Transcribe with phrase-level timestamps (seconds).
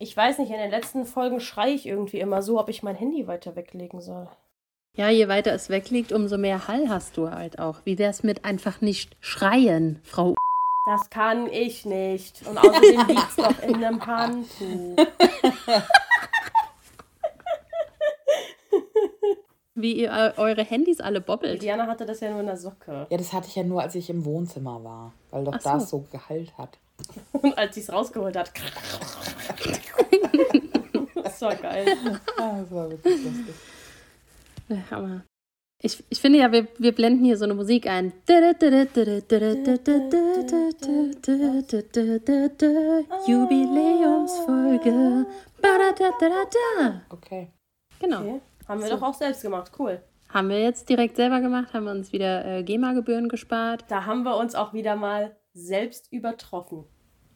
[0.00, 2.94] Ich weiß nicht, in den letzten Folgen schreie ich irgendwie immer so, ob ich mein
[2.94, 4.28] Handy weiter weglegen soll.
[4.94, 7.80] Ja, je weiter es wegliegt, umso mehr Hall hast du halt auch.
[7.84, 10.34] Wie wär's mit einfach nicht schreien, Frau?
[10.86, 12.46] Das kann ich nicht.
[12.46, 14.96] Und außerdem liegt's doch in einem Handtuch.
[19.74, 21.62] Wie ihr äh, eure Handys alle bobbelt.
[21.62, 23.06] Diana hatte das ja nur in der Socke.
[23.10, 25.78] Ja, das hatte ich ja nur, als ich im Wohnzimmer war, weil doch Ach da
[25.78, 25.84] so.
[25.84, 26.78] es so geheilt hat.
[27.32, 28.52] Und als sie es rausgeholt hat.
[31.38, 31.86] Das war geil.
[32.36, 33.54] Ah, das war wirklich lustig.
[34.68, 35.22] Ja, aber
[35.80, 38.12] ich, ich finde ja, wir, wir blenden hier so eine Musik ein.
[43.26, 45.26] Jubiläumsfolge.
[45.62, 47.02] Badadadadada.
[47.10, 47.48] Okay.
[48.00, 48.20] Genau.
[48.20, 48.40] Okay.
[48.66, 48.96] Haben wir So.
[48.96, 49.70] doch auch selbst gemacht.
[49.78, 50.00] Cool.
[50.30, 53.84] Haben wir jetzt direkt selber gemacht, haben wir uns wieder äh, GEMA-Gebühren gespart.
[53.88, 56.84] Da haben wir uns auch wieder mal selbst übertroffen.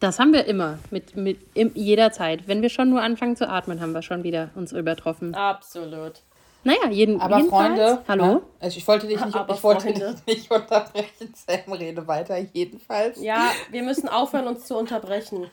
[0.03, 2.45] Das haben wir immer, mit, mit im, jederzeit.
[2.45, 5.33] Wenn wir schon nur anfangen zu atmen, haben wir schon wieder uns übertroffen.
[5.33, 6.23] Absolut.
[6.65, 7.67] Naja, jeden, Aber jedenfalls.
[7.79, 8.25] Freunde, Hallo?
[8.25, 8.41] ne?
[8.59, 10.15] also ich wollte dich nicht, Aber ich wollte Freunde.
[10.27, 11.33] dich nicht unterbrechen.
[11.33, 13.21] Sam, rede weiter, jedenfalls.
[13.23, 15.47] Ja, wir müssen aufhören, uns zu unterbrechen.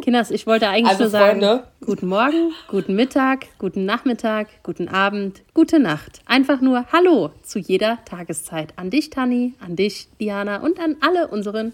[0.00, 1.64] Kinders, ich wollte eigentlich Also, nur sagen, Freunde.
[1.84, 6.22] guten Morgen, guten Mittag, guten Nachmittag, guten Abend, gute Nacht.
[6.24, 8.72] Einfach nur Hallo zu jeder Tageszeit.
[8.76, 11.72] An dich, Tanni, an dich, Diana und an alle unseren,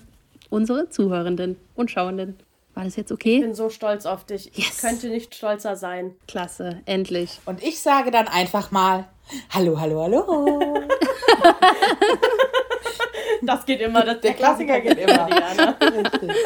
[0.51, 2.39] unsere Zuhörenden und Schauenden.
[2.75, 3.41] War das jetzt Ich okay?
[3.41, 4.49] bin so stolz auf dich.
[4.57, 4.81] Ich Yes.
[4.81, 6.15] könnte nicht stolzer sein.
[6.29, 7.41] Klasse, endlich.
[7.45, 9.09] Und ich sage dann einfach mal,
[9.51, 10.81] hallo, hallo, hallo.
[13.43, 14.05] Das geht immer.
[14.05, 15.27] Das, Der Klassiker geht immer.
[15.81, 16.31] Richtig.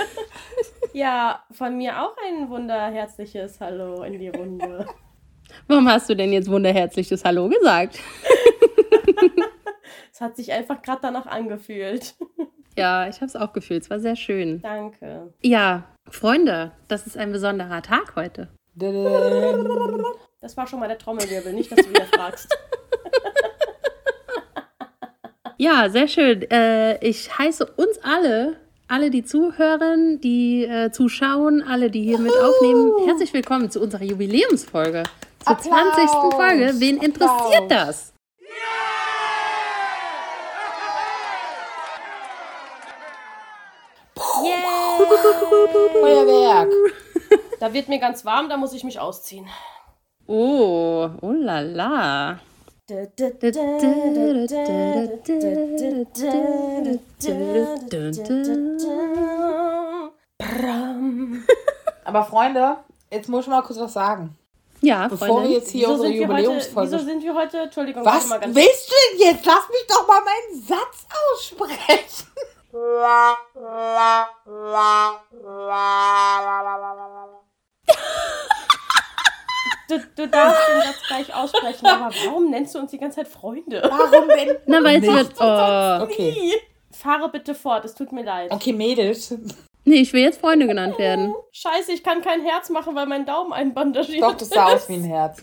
[0.95, 4.87] Ja, von mir auch ein wunderherzliches Hallo in die Runde.
[5.67, 7.99] Warum hast du denn jetzt wunderherzliches Hallo gesagt?
[10.13, 12.15] Es hat sich einfach gerade danach angefühlt.
[12.77, 13.83] Ja, ich habe es auch gefühlt.
[13.83, 14.61] Es war sehr schön.
[14.63, 15.33] Danke.
[15.43, 18.49] Ja, Freunde, das ist ein besonderer Tag heute.
[20.41, 22.49] Das war schon mal der Trommelwirbel, nicht, dass du wieder fragst.
[25.59, 26.43] Ja, sehr schön.
[26.51, 28.57] Äh, ich heiße uns alle,
[28.89, 34.03] alle, die zuhören, die äh, zuschauen, alle, die hier mit aufnehmen, herzlich willkommen zu unserer
[34.03, 35.05] Jubiläumsfolge.
[35.39, 35.95] Zur Applaus.
[35.95, 36.11] 20.
[36.35, 36.73] Folge.
[36.81, 37.69] Wen interessiert Applaus.
[37.69, 38.12] das?
[46.01, 46.73] Feuerwerk.
[47.61, 49.47] Da wird mir ganz warm, da muss ich mich ausziehen.
[50.27, 52.41] Oh, oh la la.
[62.05, 62.77] Aber Freunde,
[63.11, 64.37] jetzt muss ich mal kurz was sagen.
[64.81, 65.51] Ja, Bevor Freunde.
[65.51, 66.93] wir jetzt hier Wieso unsere Jubiläumsfolge.
[66.93, 67.59] wieso sind wir heute?
[67.59, 69.47] Entschuldigung, was warte mal ganz willst du denn jetzt?
[69.47, 72.27] Lass mich doch mal meinen Satz aussprechen.
[72.73, 72.79] Du,
[80.17, 83.83] du darfst den Satz gleich aussprechen, aber warum nennst du uns die ganze Zeit Freunde?
[83.83, 84.57] Warum denn?
[84.65, 85.35] Na, weil es wird.
[85.39, 86.05] Oh.
[86.05, 86.55] Okay.
[86.93, 88.51] Fahre bitte fort, es tut mir leid.
[88.51, 89.35] Okay, Mädels.
[89.85, 91.35] Nee, ich will jetzt Freunde genannt werden.
[91.51, 94.95] Scheiße, ich kann kein Herz machen, weil mein Daumen einbandagiert Doch, das sah aus wie
[94.95, 95.43] ein Herz.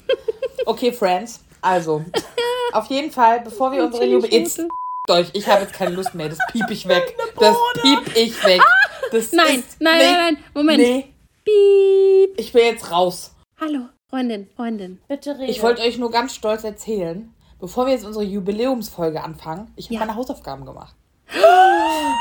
[0.66, 1.44] Okay, Friends.
[1.62, 2.04] Also,
[2.74, 4.70] auf jeden Fall, bevor wir unsere Jubiläum...
[5.10, 6.30] Jetzt, euch, ich habe jetzt keine Lust mehr.
[6.30, 7.16] Das piep ich weg.
[7.40, 8.62] Das piep ich weg.
[9.12, 10.44] Das Nein, ist, nein, nee, nein, nein.
[10.54, 10.78] Moment.
[10.80, 12.40] Nee, Piep.
[12.40, 13.34] ich will jetzt raus.
[13.60, 15.00] Hallo, Freundin, Freundin.
[15.08, 15.52] Bitte rede.
[15.52, 19.96] Ich wollte euch nur ganz stolz erzählen, bevor wir jetzt unsere Jubiläumsfolge anfangen, ich habe
[19.96, 20.00] Ja.
[20.02, 20.96] meine Hausaufgaben gemacht.
[21.32, 22.14] Uh,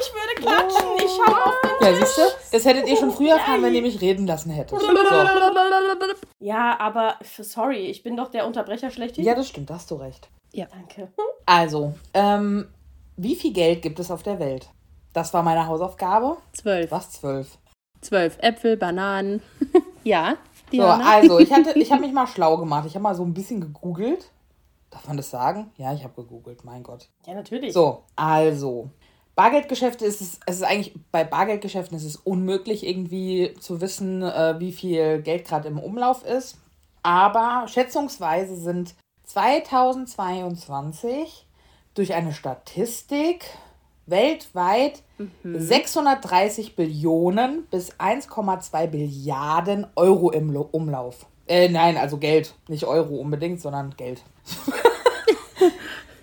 [0.00, 0.88] ich würde klatschen.
[0.98, 2.22] Ich habe auf den Ja, siehst du?
[2.52, 4.78] Das hättet ihr schon früher erfahren, wenn ihr mich reden lassen hättet.
[4.80, 4.86] So.
[6.40, 9.24] Ja, aber f- sorry, ich bin doch der Unterbrecher schlechthin.
[9.24, 10.28] Ja, das stimmt, da hast du recht.
[10.52, 11.08] Danke.
[11.46, 12.66] Also, ähm,
[13.16, 14.68] wie viel Geld gibt es auf der Welt?
[15.12, 16.36] Das war meine Hausaufgabe.
[16.52, 16.90] Zwölf.
[16.90, 17.58] Was, zwölf?
[18.00, 19.42] Zwölf Äpfel, Bananen.
[20.04, 20.36] ja,
[20.70, 21.04] So, Diana.
[21.08, 22.86] also, ich, hatte, ich habe mich mal schlau gemacht.
[22.86, 24.30] Ich habe mal so ein bisschen gegoogelt.
[24.90, 25.70] Darf man das sagen?
[25.76, 27.08] Ja, ich habe gegoogelt, mein Gott.
[27.26, 27.72] Ja, natürlich.
[27.72, 28.90] So, also.
[29.36, 34.56] Bargeldgeschäfte ist es, es ist eigentlich, bei Bargeldgeschäften ist es unmöglich, irgendwie zu wissen, äh,
[34.58, 36.58] wie viel Geld gerade im Umlauf ist.
[37.02, 38.94] Aber schätzungsweise sind
[39.24, 41.46] 2022
[41.94, 43.46] durch eine Statistik
[44.06, 45.02] weltweit
[45.44, 51.26] 630 Billionen bis 1,2 Billiarden Euro im Umlauf.
[51.50, 52.54] Äh, nein, also Geld.
[52.68, 54.22] Nicht Euro unbedingt, sondern Geld.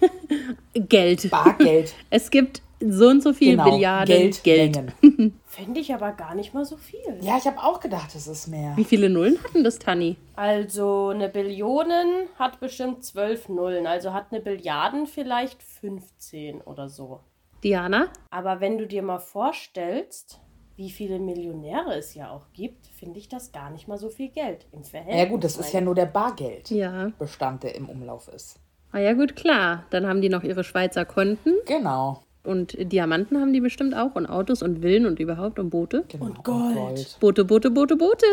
[0.73, 1.29] Geld.
[1.29, 1.93] Bargeld.
[2.09, 3.71] Es gibt so und so viel genau.
[3.71, 4.41] Billiarden Geld.
[4.45, 5.41] Geldmengen.
[5.47, 7.17] Finde ich aber gar nicht mal so viel.
[7.19, 8.71] Ja, ich habe auch gedacht, es ist mehr.
[8.77, 10.15] Wie viele Nullen hatten das, Tanni?
[10.37, 13.85] Also eine Billionen hat bestimmt zwölf Nullen.
[13.85, 17.19] Also hat eine Billiarden vielleicht 15 oder so.
[17.65, 18.07] Diana?
[18.29, 20.39] Aber wenn du dir mal vorstellst,
[20.77, 24.29] wie viele Millionäre es ja auch gibt, finde ich das gar nicht mal so viel
[24.29, 25.17] Geld im Verhältnis.
[25.19, 27.69] Ja gut, das ist ja nur der Bargeldbestand, Ja.
[27.69, 28.59] der im Umlauf ist.
[28.93, 29.83] Ah ja, gut, klar.
[29.89, 32.21] Dann haben die noch ihre Schweizer Konten Genau.
[32.43, 36.05] und Diamanten haben die bestimmt auch und Autos und Villen und überhaupt und Boote.
[36.07, 36.25] genau.
[36.25, 37.17] Und Gold.
[37.19, 38.25] Boote, Boote, Boote, Boote.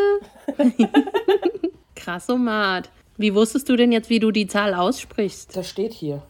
[1.95, 2.89] Krassomat.
[3.17, 5.55] Wie wusstest du denn jetzt, wie du die Zahl aussprichst?
[5.55, 6.21] Das steht hier.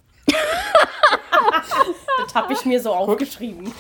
[2.26, 3.72] Das habe ich mir so aufgeschrieben.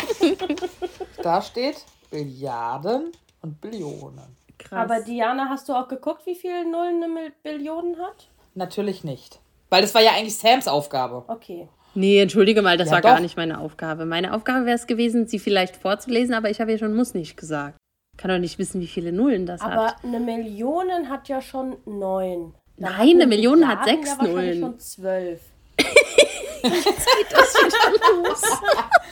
[1.21, 1.77] Da steht
[2.09, 3.11] Billiarden
[3.41, 4.35] und Billionen.
[4.57, 4.79] Krass.
[4.79, 8.27] Aber Diana, hast du auch geguckt, wie viele Nullen eine Billion hat?
[8.53, 9.39] Natürlich nicht.
[9.69, 11.23] Weil das war ja eigentlich Sams Aufgabe.
[11.27, 11.67] Okay.
[11.93, 13.21] nee, entschuldige mal, das Ja, war gar doch.
[13.21, 14.05] nicht meine Aufgabe.
[14.05, 17.35] Meine Aufgabe wäre es gewesen, sie vielleicht vorzulesen, aber ich habe ja schon muss nicht
[17.37, 17.77] gesagt.
[18.17, 20.03] Kann doch nicht wissen, wie viele Nullen das Aber hat.
[20.03, 22.53] eine Million hat ja schon neun.
[22.77, 24.61] Dann Nein, hat eine Million hat sechs ja wahrscheinlich Nullen.
[24.61, 25.41] schon zwölf.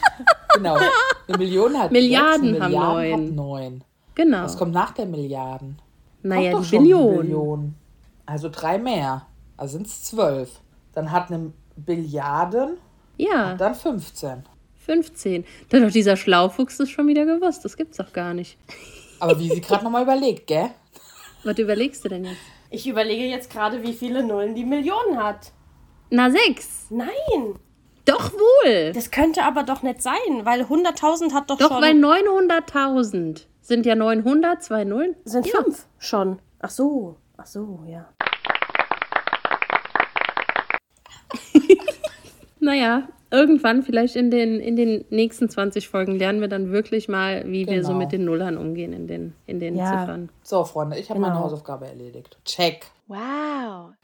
[0.55, 0.75] Genau.
[1.27, 3.27] Eine Million hat Milliarden sechs, eine haben Milliarden neun.
[3.27, 3.83] hat neun.
[4.15, 4.44] Genau.
[4.44, 5.79] Was kommt nach der Milliarden?
[6.21, 7.17] Naja, die Billion.
[7.17, 7.75] Billion.
[8.25, 9.25] Also drei mehr.
[9.57, 10.50] Also sind es zwölf.
[10.94, 12.77] Dann hat eine Billiarden
[13.17, 14.44] Ja, dann 15.
[14.85, 15.45] 15.
[15.69, 17.63] Da hat doch dieser Schlaufuchs das schon wieder gewusst.
[17.65, 18.57] Das gibt's doch gar nicht.
[19.19, 20.69] Aber wie sie gerade nochmal überlegt, gell?
[21.44, 22.38] Was überlegst du denn jetzt?
[22.69, 25.51] Ich überlege jetzt gerade, wie viele Nullen die Million hat.
[26.09, 26.88] Na, sechs.
[26.89, 27.55] Nein,
[28.05, 28.91] Doch wohl.
[28.94, 30.13] das könnte aber doch nicht sein,
[30.44, 31.81] weil 100.000 hat doch, Doch, schon...
[31.81, 35.15] weil 900.000 sind ja 900, zwei Nullen.
[35.23, 35.61] sind ja.
[35.61, 36.39] fünf schon.
[36.59, 38.09] Ach so, ach so, ja.
[42.59, 47.44] Naja, irgendwann, vielleicht in den, in den nächsten 20 Folgen, lernen wir dann wirklich mal,
[47.45, 48.00] wie wir so Genau.
[48.00, 50.00] mit den Nullern umgehen in den, in den Ja.
[50.00, 50.29] Ziffern.
[50.44, 51.45] So, Freunde, ich habe meine Genau.
[51.45, 52.38] Hausaufgabe erledigt.
[52.45, 52.85] Check.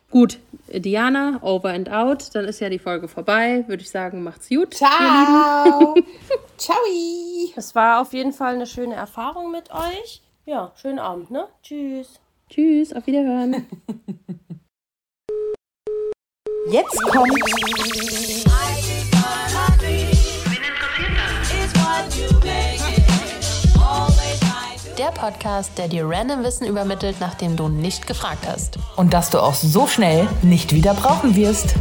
[0.09, 0.39] Gut,
[0.73, 2.33] Diana, over and out.
[2.33, 3.63] Dann ist ja die Folge vorbei.
[3.67, 4.73] Würde ich sagen, macht's gut.
[4.73, 5.95] Ciao.
[6.57, 6.77] Ciao.
[7.55, 10.21] Es war auf jeden Fall eine schöne Erfahrung mit euch.
[10.45, 11.47] Ja, schönen Abend, ne?
[11.61, 12.19] Tschüss.
[12.49, 13.67] Tschüss, auf Wiederhören.
[16.71, 18.48] Jetzt kommt
[25.09, 28.77] Der Podcast, der dir random Wissen übermittelt, nachdem du nicht gefragt hast.
[28.95, 31.73] und dass du auch so schnell nicht wieder brauchen wirst.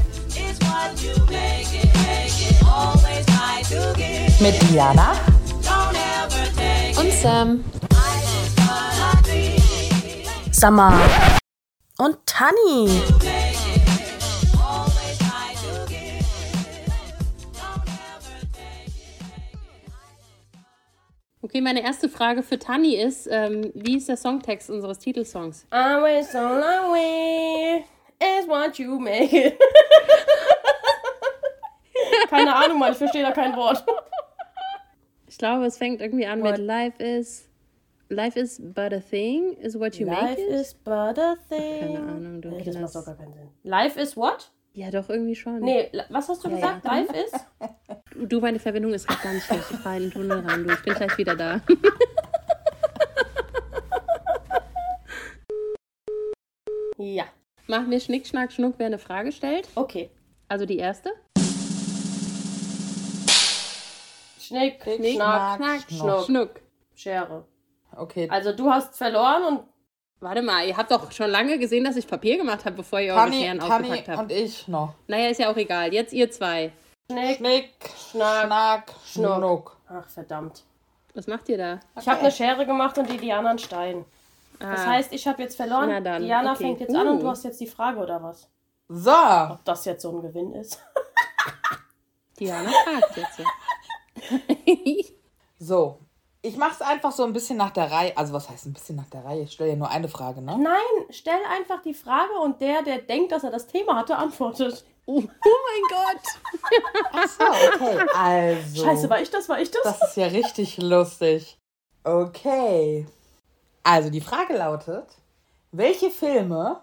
[4.40, 5.12] Mit Diana
[6.98, 7.64] Und Sam.
[10.50, 10.98] Summer.
[11.98, 13.02] Und Tanni.
[21.40, 25.66] Okay, meine erste Frage für Tani ist, ähm, wie ist der Songtext unseres Titelsongs?
[25.70, 27.84] Always all I way
[28.40, 29.58] is what you make it.
[32.28, 33.84] Keine Ahnung, Mann, ich verstehe da kein Wort.
[35.28, 36.58] Ich glaube, es fängt irgendwie an What?
[36.58, 37.48] mit Life is,
[38.08, 40.48] Life is but a thing, is what you make Life it.
[40.48, 41.80] is but a thing.
[41.80, 43.48] Keine Ahnung, du Nee, das macht doch gar keinen Sinn.
[43.62, 44.50] Life is what?
[44.78, 45.58] Ja, doch, irgendwie schon.
[45.58, 46.84] Nee, was hast du gesagt?
[46.84, 46.92] ja.
[46.92, 47.32] Life is?
[48.14, 49.64] Du, Du, meine Verbindung ist gerade ganz schlecht.
[49.72, 50.72] Ich fahre in den Tunnel rein, du.
[50.72, 51.60] Ich bin gleich wieder da.
[57.00, 57.24] Ja.
[57.68, 59.68] Machen wir Schnick, Schnack, Schnuck, wer eine Frage stellt.
[59.76, 60.10] Okay.
[60.48, 61.10] Also die erste.
[64.40, 66.24] Schnick, Schnick, Schnack, Schnack, Schnuck.
[66.26, 66.60] Schnuck.
[66.96, 67.46] Schere.
[67.96, 68.28] Okay.
[68.28, 69.60] Also du hast verloren und
[70.20, 73.14] Warte mal, ihr habt doch schon lange gesehen, dass ich Papier gemacht habe, bevor ihr
[73.14, 74.18] eure Scheren Tanni ausgepackt habt.
[74.18, 74.94] und ich noch.
[75.06, 75.92] Naja, ist ja auch egal.
[75.94, 76.72] Jetzt ihr zwei.
[77.10, 77.36] Schnick.
[77.36, 77.70] Schnick,
[78.10, 79.36] Schnack, Schnack, Schnuck.
[79.36, 79.76] Schnuck.
[79.88, 80.64] Ach, verdammt.
[81.14, 81.80] Was macht ihr da?
[82.00, 84.04] Ich habe eine Schere gemacht und die Diana einen Stein.
[84.58, 86.02] Das Ah, heißt, ich habe jetzt verloren.
[86.02, 86.64] Diana okay.
[86.64, 87.20] fängt jetzt an und Uh.
[87.22, 88.48] du hast jetzt die Frage, oder was?
[88.88, 90.80] So, Ob das jetzt so ein Gewinn ist?
[92.40, 93.40] Diana fragt jetzt.
[95.58, 96.00] so.
[96.48, 98.16] Ich mache es einfach so ein bisschen nach der Reihe.
[98.16, 99.42] Also was heißt ein bisschen nach der Reihe?
[99.42, 100.56] Ich stelle ja nur eine Frage, ne?
[100.58, 104.82] Nein, stell einfach die Frage und der, der denkt, dass er das Thema hatte, antwortet.
[105.04, 107.28] Oh, oh mein Gott.
[107.28, 108.06] So, okay.
[108.16, 108.82] Also.
[108.82, 109.46] Scheiße, war ich das?
[109.50, 109.82] War ich das?
[109.82, 111.58] Das ist ja richtig lustig.
[112.02, 113.06] Okay.
[113.82, 115.06] Also die Frage lautet,
[115.70, 116.80] welche Filme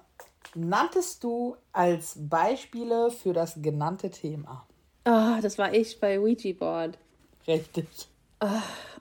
[0.53, 4.67] nanntest du als Beispiele für das genannte Thema?
[5.05, 6.99] Ah, das war ich bei Ouija Board.
[7.47, 7.87] Richtig.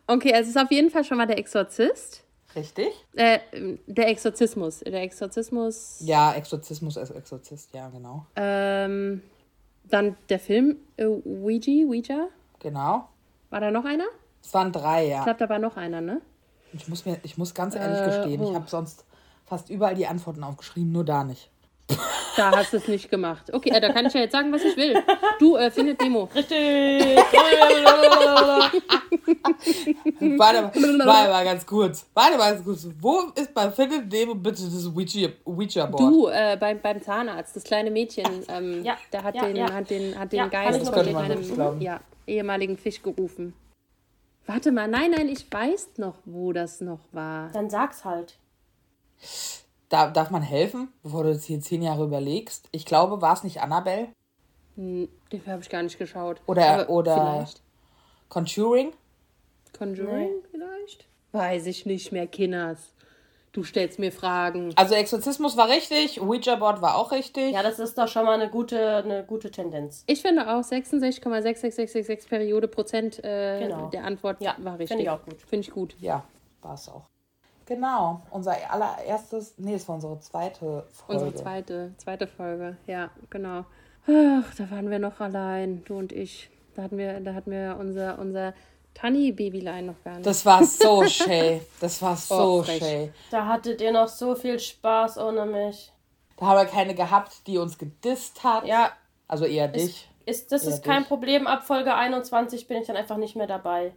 [0.07, 2.23] Okay, also es ist auf jeden Fall schon mal der Exorzist.
[2.55, 2.89] Richtig?
[3.15, 3.41] Äh,
[3.87, 4.81] der Exorzismus.
[4.81, 5.97] Der Exorzismus.
[6.01, 8.27] Ja, Exorzismus als Exorzist, ja, genau.
[8.37, 9.23] Ähm,
[9.85, 12.29] dann der Film äh, Ouija, Ouija.
[12.61, 13.09] Genau.
[13.51, 14.05] War da noch einer?
[14.43, 15.25] Es waren drei, Ich ja.
[15.25, 16.21] glaube, da war noch einer, ne?
[16.73, 18.51] Ich muss, mir, ich muss ganz ehrlich Äh, gestehen, oh.
[18.51, 19.05] ich habe sonst
[19.45, 21.51] fast überall die Antworten aufgeschrieben, nur da nicht.
[22.37, 23.53] Da hast du es nicht gemacht.
[23.53, 24.95] Okay, äh, da kann ich ja jetzt sagen, was ich will.
[25.39, 26.29] Du, äh, findet Nemo.
[26.35, 27.17] Richtig.
[30.39, 32.07] Warte mal, warte mal ganz kurz.
[32.15, 32.87] Warte mal ganz kurz.
[33.01, 36.01] Wo ist bei Findet Nemo bitte das Ouija- Ouija-Board?
[36.01, 39.73] Du, äh, beim, beim Zahnarzt, das kleine Mädchen, ähm, Ja, der hat, ja, den, ja.
[39.73, 43.55] hat den, hat den Ja, Geist von einem ja, ehemaligen Fisch gerufen.
[44.47, 47.51] Warte mal, nein, nein, ich weiß noch, wo das noch war.
[47.53, 48.35] Dann sag's halt.
[49.95, 52.69] Da, darf man helfen, bevor du das hier zehn Jahre überlegst?
[52.73, 54.09] Ich glaube, war es nicht Annabelle?
[54.77, 55.09] Den
[55.47, 56.41] habe ich gar nicht geschaut.
[56.47, 57.63] Oder- Aber oder- Vielleicht.
[58.29, 58.93] Conjuring?
[59.79, 61.07] Conjuring vielleicht?
[61.31, 62.93] Weiß ich nicht mehr, Kinders.
[63.53, 64.73] Du stellst mir Fragen.
[64.75, 67.53] Also Exorzismus war richtig, Ouija-Board war auch richtig.
[67.53, 70.03] Ja, das ist doch schon mal eine gute, eine gute Tendenz.
[70.09, 73.91] Ich finde auch 66,66666 Periode Prozent äh, Genau.
[73.91, 74.89] der Antwort Ja, war richtig.
[74.89, 75.41] finde ich auch gut.
[75.43, 75.95] Finde ich gut.
[76.01, 76.25] Ja,
[76.63, 77.05] war es auch.
[77.67, 81.25] Genau, unser allererstes, nee, es war unsere zweite Folge.
[81.25, 83.65] Unsere zweite, zweite Folge, ja, genau.
[84.07, 86.51] Ach, da waren wir noch allein, du und ich.
[86.75, 88.53] Da hatten wir, da hatten wir unser, unser
[88.95, 90.27] Tanni-Babylein noch gar nicht.
[90.27, 91.61] Das war so schön.
[91.81, 93.13] Das war so Oh, schön.
[93.31, 95.91] Da hattet ihr noch so viel Spaß ohne mich.
[96.37, 98.67] Da haben wir keine gehabt, die uns gedisst hat.
[98.67, 98.91] Ja,
[99.29, 100.09] Also eher dich.
[100.27, 101.09] ist, das Ja, ist kein dich.
[101.09, 101.47] Problem.
[101.47, 103.93] Ab Folge 21 bin ich dann einfach nicht mehr dabei.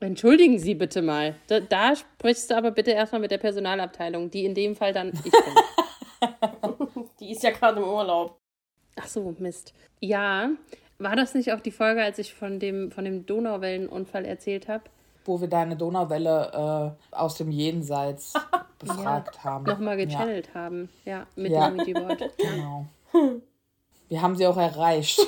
[0.00, 1.34] Entschuldigen Sie bitte mal.
[1.46, 5.12] Da, da sprichst du aber bitte erstmal mit der Personalabteilung, die in dem Fall dann
[5.14, 5.32] ich bin.
[7.20, 8.38] Die ist ja gerade im Urlaub.
[8.96, 9.72] Ach so, Mist.
[10.00, 10.50] Ja,
[10.98, 14.84] war das nicht auch die Folge, als ich von dem, von dem Donauwellenunfall erzählt habe?
[15.24, 18.32] Wo wir deine Donauwelle äh, aus dem Jenseits
[18.78, 19.64] befragt haben.
[19.64, 20.88] Nochmal Ja, gechannelt haben.
[21.04, 21.68] Ja, mit Ja.
[21.70, 22.30] dem Ouija-Board.
[22.38, 22.86] genau.
[24.08, 25.18] Wir haben sie auch erreicht.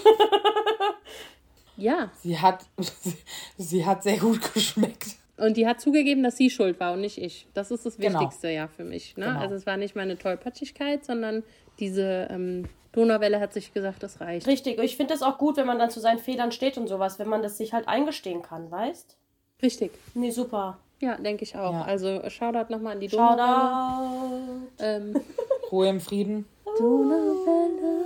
[1.77, 2.65] Ja, Sie hat,
[3.59, 5.17] sie hat sehr gut geschmeckt.
[5.37, 7.47] und die hat zugegeben, dass sie schuld war und nicht ich.
[7.55, 8.21] Das ist das Genau.
[8.21, 9.17] Wichtigste ja für mich.
[9.17, 9.27] Ne?
[9.27, 9.39] Genau.
[9.39, 11.43] Also es war nicht meine Tollpatschigkeit, sondern
[11.79, 14.47] diese ähm, Donauwelle hat sich gesagt, das reicht.
[14.47, 14.79] Richtig.
[14.79, 17.29] Ich finde es auch gut, wenn man dann zu seinen Fehlern steht und sowas, wenn
[17.29, 19.17] man das sich halt eingestehen kann, weißt?
[19.63, 19.93] Richtig.
[20.15, 20.79] Nee, super.
[21.03, 21.73] Ja, denke ich auch.
[21.75, 21.83] Ja.
[21.83, 24.67] Also Shoutout nochmal an die Donauwelle.
[24.79, 24.83] Shoutout.
[24.83, 25.21] Ähm,
[25.71, 26.47] Ruhe im Frieden.
[26.79, 28.03] Donauwelle,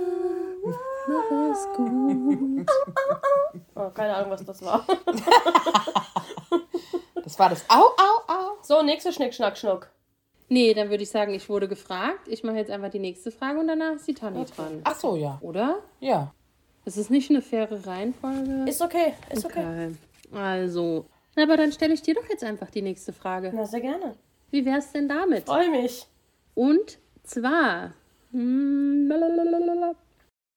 [1.07, 2.67] mach es gut.
[3.73, 4.85] Oh, keine Ahnung, was das war.
[7.23, 8.57] Das war das Au, Au, Au.
[8.61, 9.89] So, nächste Schnick, Schnack, Schnuck.
[10.49, 12.27] Nee, dann würde ich sagen, ich wurde gefragt.
[12.27, 14.81] Ich mache jetzt einfach die nächste Frage und danach ist die Tanni dran.
[14.83, 15.37] Ach so, ja.
[15.41, 15.79] Oder?
[16.01, 16.33] Ja.
[16.83, 18.65] Es ist nicht eine faire Reihenfolge.
[18.67, 19.59] Ist okay, ist okay.
[19.59, 19.95] okay.
[20.37, 21.05] Also.
[21.37, 23.51] Na, aber dann stelle ich dir doch jetzt einfach die nächste Frage.
[23.53, 24.15] Na, sehr gerne.
[24.49, 25.45] Wie wär's denn damit?
[25.45, 26.05] Freue mich.
[26.53, 27.93] Und zwar.
[28.33, 29.95] lalalala.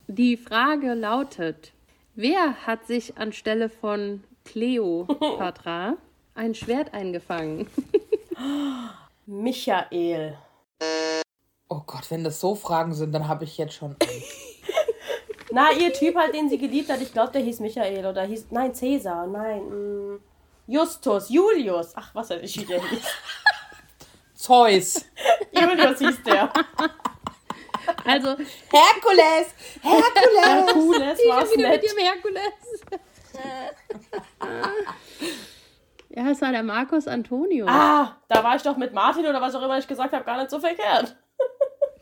[0.06, 1.72] Die Frage lautet:
[2.14, 5.96] Wer hat sich anstelle von Cleopatra
[6.34, 7.68] ein Schwert eingefangen?
[9.26, 10.36] Michael.
[11.68, 13.96] Oh Gott, wenn das so Fragen sind, dann habe ich jetzt schon.
[15.50, 18.46] Na, ihr Typ halt, den sie geliebt hat, ich glaube, der hieß Michael oder hieß.
[18.50, 19.62] Nein, Cäsar, nein.
[19.68, 20.20] mm,
[20.66, 21.92] Justus, Julius.
[21.94, 23.02] Ach, was weiß ich, wie der hieß.
[24.34, 25.04] Zeus.
[25.52, 26.52] Julius hieß der.
[28.04, 29.54] Also, Herkules.
[29.82, 30.44] Herkules.
[30.44, 31.90] Herkules war's wieder mit nett.
[31.90, 32.84] dem Herkules.
[36.10, 37.66] ja, es war der Marcus Antonio.
[37.68, 40.38] Ah, da war ich doch mit Martin oder was auch immer ich gesagt habe, gar
[40.38, 41.16] nicht so verkehrt.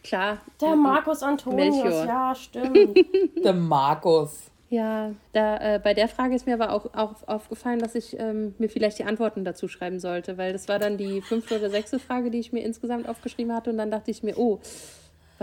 [0.02, 0.38] Klar.
[0.61, 2.04] Der Markus Antonius, Melchior.
[2.04, 2.99] ja, stimmt.
[3.44, 4.50] Der Markus.
[4.68, 8.54] Ja, da, äh, bei der Frage ist mir aber auch, auch aufgefallen, dass ich ähm,
[8.59, 11.99] mir vielleicht die Antworten dazu schreiben sollte, weil das war dann die fünfte oder sechste
[11.99, 14.61] Frage, die ich mir insgesamt aufgeschrieben hatte und dann dachte ich mir, oh,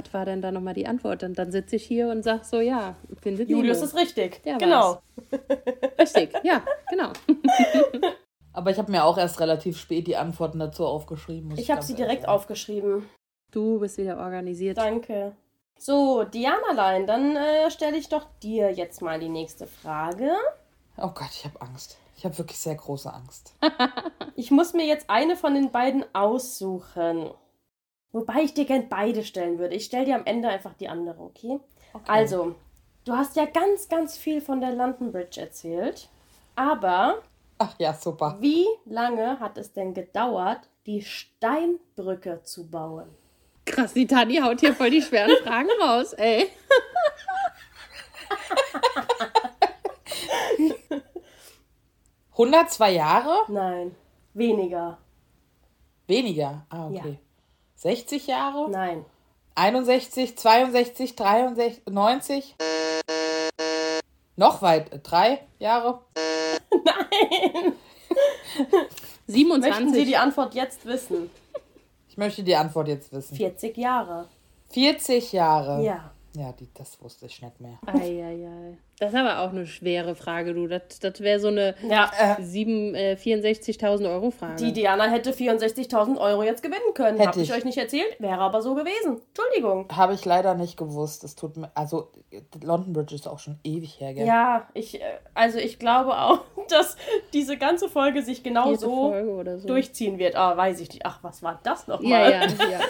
[0.06, 1.24] was war denn da nochmal die Antwort?
[1.24, 3.88] Und dann sitze ich hier und sage so, ja, findet Julius Nemo.
[3.88, 4.44] ist richtig.
[4.44, 5.02] Der genau.
[6.00, 7.12] Richtig, ja, genau.
[8.54, 11.50] Aber ich habe mir auch erst relativ spät die Antworten dazu aufgeschrieben.
[11.50, 12.34] muss Ich habe sie direkt sagen.
[12.34, 13.08] aufgeschrieben.
[13.52, 14.78] Du bist wieder organisiert.
[14.78, 15.36] Danke.
[15.78, 20.32] So, Dianalein, dann äh, stelle ich doch dir jetzt mal die nächste Frage.
[20.98, 21.98] Oh Gott, ich habe Angst.
[22.18, 23.54] Ich habe wirklich sehr große Angst.
[24.36, 27.30] Ich muss mir jetzt eine von den beiden aussuchen.
[28.12, 29.76] Wobei ich dir gern beide stellen würde.
[29.76, 31.60] Ich stelle dir am Ende einfach die andere, okay?
[32.08, 32.56] Also,
[33.06, 36.10] du hast ja ganz, ganz viel von der London Bridge erzählt.
[36.56, 37.22] Aber
[37.60, 38.38] Ach ja, super.
[38.40, 43.10] wie lange hat es denn gedauert, die Steinbrücke zu bauen?
[43.66, 46.50] Krass, die Tani haut hier voll die schweren Fragen raus, ey.
[52.32, 53.36] 102 Jahre?
[53.50, 53.96] Nein,
[54.34, 54.98] weniger.
[56.08, 56.66] Weniger.
[56.70, 57.20] Ah, okay.
[57.22, 57.29] Ja.
[57.80, 58.70] 60 Jahre?
[58.70, 59.06] Nein.
[59.56, 62.56] 61, 62, 63, 90?
[64.36, 65.00] Noch weit.
[65.04, 66.02] Drei Jahre?
[69.28, 69.62] 27.
[69.70, 71.30] Möchten Sie die Antwort jetzt wissen?
[72.10, 73.38] Ich möchte die Antwort jetzt wissen.
[73.38, 74.28] 40 Jahre.
[74.72, 75.82] 40 Jahre.
[75.82, 76.12] Ja.
[76.36, 77.80] Ja, die, das wusste ich nicht mehr.
[77.88, 78.78] Eieiei.
[79.00, 80.68] Das ist aber auch eine schwere Frage, du.
[80.68, 84.56] Das, das wäre so eine Ja, sieben- äh, 64.000 Euro Frage.
[84.64, 87.18] die Diana hätte 64.000 Euro jetzt gewinnen können.
[87.18, 87.54] Hätte Hab ich ich.
[87.54, 89.22] euch nicht erzählt, wäre aber so gewesen.
[89.30, 89.88] Entschuldigung.
[89.96, 91.24] Habe ich leider nicht gewusst.
[91.24, 91.72] Es tut mir.
[91.76, 92.12] Also,
[92.62, 94.28] London Bridge ist auch schon ewig her, gell?
[94.28, 96.98] Ja, ich, äh, also ich glaube auch, dass
[97.34, 99.14] diese ganze Folge sich genau so
[99.58, 99.68] so.
[99.68, 100.36] durchziehen wird.
[100.36, 101.06] Ah, weiß ich nicht.
[101.06, 102.10] Ach, was war das nochmal?
[102.12, 102.80] Ja, ja, ja.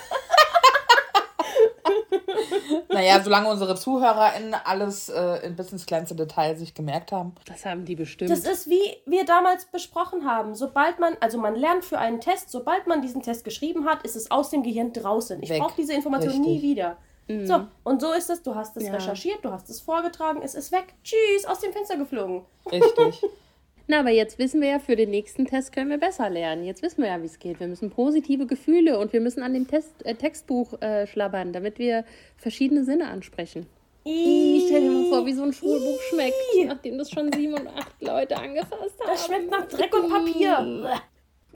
[2.90, 7.34] Naja, solange unsere ZuhörerInnen alles äh, in bis ins kleinste Detail sich gemerkt haben.
[7.46, 8.32] Das haben die bestimmt.
[8.32, 10.56] Das ist wie wir damals besprochen haben.
[10.56, 14.16] Sobald man, also man lernt für einen Test, sobald man diesen Test geschrieben hat, ist
[14.16, 15.42] es aus dem Gehirn draußen.
[15.44, 16.48] Ich brauche diese Information Richtig.
[16.48, 16.98] nie wieder.
[17.46, 18.42] So, und so ist es.
[18.42, 18.94] Du hast es Ja.
[18.94, 20.96] recherchiert, du hast es vorgetragen, es ist weg.
[21.04, 22.44] Tschüss, aus dem Fenster geflogen.
[22.72, 23.24] Richtig.
[23.92, 26.64] Na, aber jetzt wissen wir ja, für den nächsten Test können wir besser lernen.
[26.64, 27.60] Jetzt wissen wir ja, wie es geht.
[27.60, 31.80] Wir müssen positive Gefühle und wir müssen an dem Test, äh, Textbuch äh, schlabbern, damit
[31.80, 32.06] wir
[32.38, 33.66] verschiedene Sinne ansprechen.
[34.04, 36.36] Ich stell dir mal vor, wie so ein Schulbuch schmeckt,
[36.68, 39.08] nachdem das schon sieben und acht Leute angefasst haben.
[39.08, 41.00] Das schmeckt nach Dreck und Papier.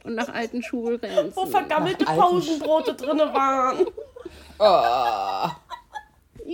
[0.04, 1.36] Und nach alten Schulrenzen.
[1.36, 3.86] Wo vergammelte Pausenbrote drin waren.
[4.58, 5.52] Oh.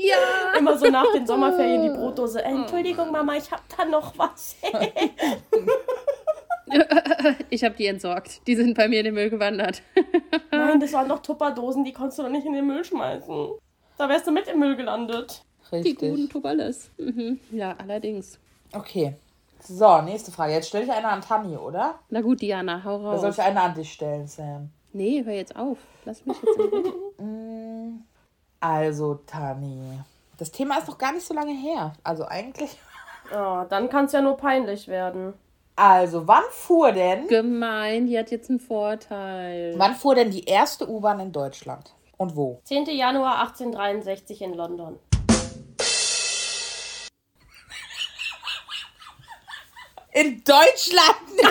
[0.08, 0.58] Ja!
[0.58, 2.40] Immer so nach den Sommerferien die Brotdose.
[2.44, 4.56] Äh, Entschuldigung, Mama, ich hab da noch was.
[7.50, 8.46] Ich habe die entsorgt.
[8.46, 9.82] Die sind bei mir in den Müll gewandert.
[10.52, 13.50] Nein, das waren noch Tupperdosen, die konntest du doch nicht in den Müll schmeißen.
[13.98, 15.44] Da wärst du mit im Müll gelandet.
[15.72, 16.30] Die guten Richtig.
[16.30, 16.92] Tubales.
[16.98, 17.40] Mhm.
[17.52, 18.40] Ja, allerdings.
[18.72, 19.16] Okay.
[19.62, 20.54] So, nächste Frage.
[20.54, 22.00] Jetzt stelle ich eine an Tani, oder?
[22.10, 23.38] Na gut, Diana, hau Oder soll raus.
[23.40, 24.70] ich eine an dich stellen, Sam?
[24.94, 25.80] Nee, hör jetzt auf.
[26.06, 28.04] Lass mich jetzt in.
[28.60, 30.00] Also, Tani.
[30.38, 31.94] Das Thema ist noch gar nicht so lange her.
[32.04, 32.78] Also eigentlich.
[33.32, 35.36] Oh, dann kann es ja nur peinlich werden.
[35.76, 39.76] Also, wann fuhr denn, Gemein, die hat jetzt einen Vorteil.
[39.78, 41.94] wann fuhr denn die erste U-Bahn in Deutschland?
[42.18, 42.60] Und wo?
[42.64, 42.86] 10.
[42.88, 44.98] Januar 1863 in London.
[50.12, 51.18] In Deutschland!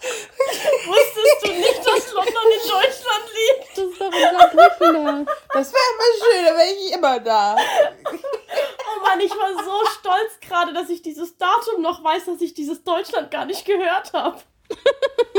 [0.86, 3.78] Wusstest du nicht, dass London in Deutschland liegt?
[3.78, 7.56] Das ist doch unser Brücken Das wäre immer schön, da wäre ich immer da.
[8.06, 12.54] Oh Mann, ich war so stolz gerade, dass ich dieses Datum noch weiß, dass ich
[12.54, 14.38] dieses Deutschland gar nicht gehört habe.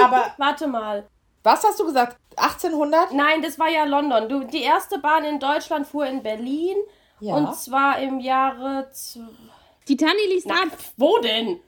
[0.02, 1.08] Aber Warte mal.
[1.44, 2.18] was hast du gesagt?
[2.38, 3.12] 1800?
[3.14, 4.30] Nein, das war ja London.
[4.30, 6.78] Du, die erste Bahn in Deutschland fuhr in Berlin.
[7.20, 7.36] Ja.
[7.36, 8.90] Und zwar im Jahre.
[9.88, 10.70] Die Tanni liest Na, ab.
[10.98, 11.60] wo denn?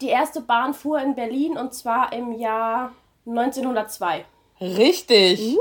[0.00, 2.92] Die erste Bahn fuhr in Berlin und zwar im Jahr
[3.26, 4.24] 1902.
[4.60, 5.56] Richtig.
[5.56, 5.60] Oh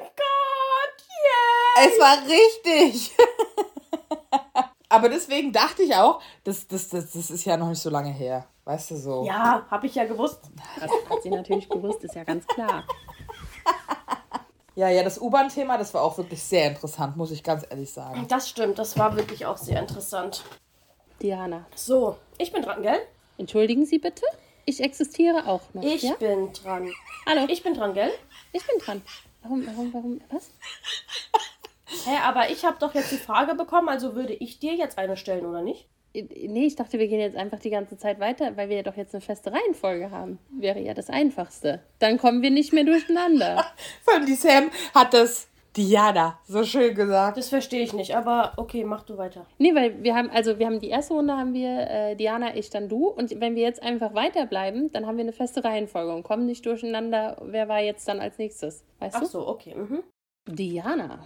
[0.00, 0.96] mein Gott!
[1.24, 1.86] Yeah!
[1.86, 3.12] Es war richtig.
[4.90, 8.10] Aber deswegen dachte ich auch, das, das, das, das ist ja noch nicht so lange
[8.10, 8.46] her.
[8.64, 9.24] Weißt du so?
[9.24, 10.40] Ja, hab ich ja gewusst.
[10.80, 12.84] Das hat sie natürlich gewusst, ist ja ganz klar.
[14.74, 18.26] Ja, ja, das U-Bahn-Thema, das war auch wirklich sehr interessant, muss ich ganz ehrlich sagen.
[18.28, 20.44] Das stimmt, das war wirklich auch sehr interessant.
[21.20, 23.00] Diana, So, ich bin dran, gell?
[23.38, 24.22] entschuldigen Sie bitte?
[24.68, 25.82] Ich existiere auch noch.
[25.82, 26.12] Ich ja?
[26.16, 26.92] bin dran.
[27.26, 28.10] Hallo, ich, bin dran, gell?
[28.52, 29.00] ich bin dran.
[29.42, 30.50] Warum, warum, warum, was?
[32.04, 35.16] Hä, aber ich habe doch jetzt die Frage bekommen, also würde ich dir jetzt eine
[35.16, 35.88] stellen, oder nicht?
[36.12, 38.96] Nee, ich dachte, wir gehen jetzt einfach die ganze Zeit weiter, weil wir ja doch
[38.98, 40.38] jetzt eine feste Reihenfolge haben.
[40.50, 41.80] Wäre ja das Einfachste.
[41.98, 43.64] Dann kommen wir nicht mehr durcheinander.
[44.04, 45.48] Vor allem die Sam hat das
[45.78, 47.38] Diana so schön gesagt.
[47.38, 49.46] Das verstehe ich nicht, aber okay, mach du weiter.
[49.58, 52.68] Nee, weil wir haben, also wir haben die erste Runde haben wir äh, Diana, ich,
[52.70, 53.06] dann du.
[53.06, 56.66] Und wenn wir jetzt einfach weiterbleiben, dann haben wir eine feste Reihenfolge und kommen nicht
[56.66, 58.84] durcheinander, wer war jetzt dann als nächstes.
[58.98, 59.26] Weißt Ach du?
[59.26, 59.74] so, okay.
[59.76, 60.02] Mhm.
[60.46, 61.20] Diana.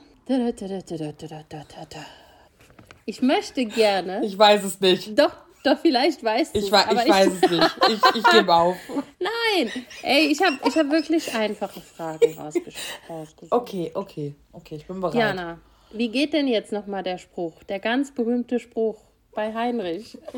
[3.06, 4.24] Ich möchte gerne.
[4.24, 5.18] Ich weiß es nicht.
[5.18, 5.32] Doch,
[5.64, 6.58] doch, vielleicht weißt du.
[6.58, 7.76] Ich, wa aber ich weiß es nicht.
[7.88, 8.76] Ich, ich gebe auf.
[9.18, 9.70] Nein!
[10.02, 12.74] Ey, ich habe ich hab wirklich einfache Fragen rausges-
[13.08, 13.52] rausgesucht.
[13.52, 15.14] Okay, okay, okay, ich bin bereit.
[15.14, 15.58] Diana,
[15.92, 17.62] wie geht denn jetzt nochmal der Spruch?
[17.64, 18.98] Der ganz berühmte Spruch
[19.34, 20.18] bei Heinrich.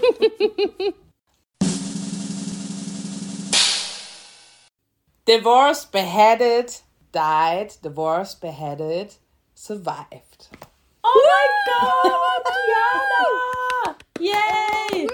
[5.26, 6.82] Divorced, beheaded,
[7.12, 7.78] died.
[7.82, 9.14] Divorced, beheaded,
[9.54, 10.48] survived.
[11.02, 13.63] Oh mein Gott, Diana!
[14.20, 15.09] Yay!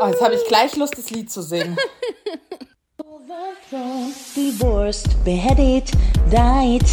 [0.00, 1.76] Oh, jetzt habe ich gleich Lust, das Lied zu singen.
[4.34, 5.90] Divorced, beheaded,
[6.30, 6.84] died.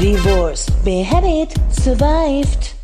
[0.00, 2.74] Divorced, beheaded, survived.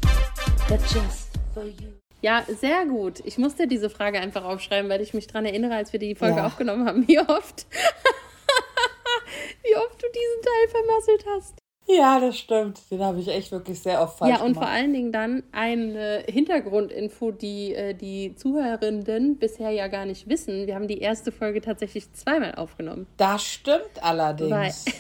[0.68, 1.88] But just for you.
[2.20, 3.20] Ja, sehr gut.
[3.24, 6.37] Ich musste diese Frage einfach aufschreiben, weil ich mich daran erinnere, als wir die Folge
[6.38, 6.46] Ja.
[6.46, 7.66] aufgenommen haben, wie oft.
[9.62, 11.55] wie oft du diesen Teil vermasselt hast.
[11.87, 12.81] Ja, das stimmt.
[12.90, 14.64] Den habe ich echt wirklich sehr oft falsch Ja, und gemacht.
[14.64, 20.66] vor allen Dingen dann eine Hintergrundinfo, die äh, die Zuhörenden bisher ja gar nicht wissen.
[20.66, 23.07] Wir haben die erste Folge tatsächlich zweimal aufgenommen.
[23.18, 24.87] Das stimmt allerdings.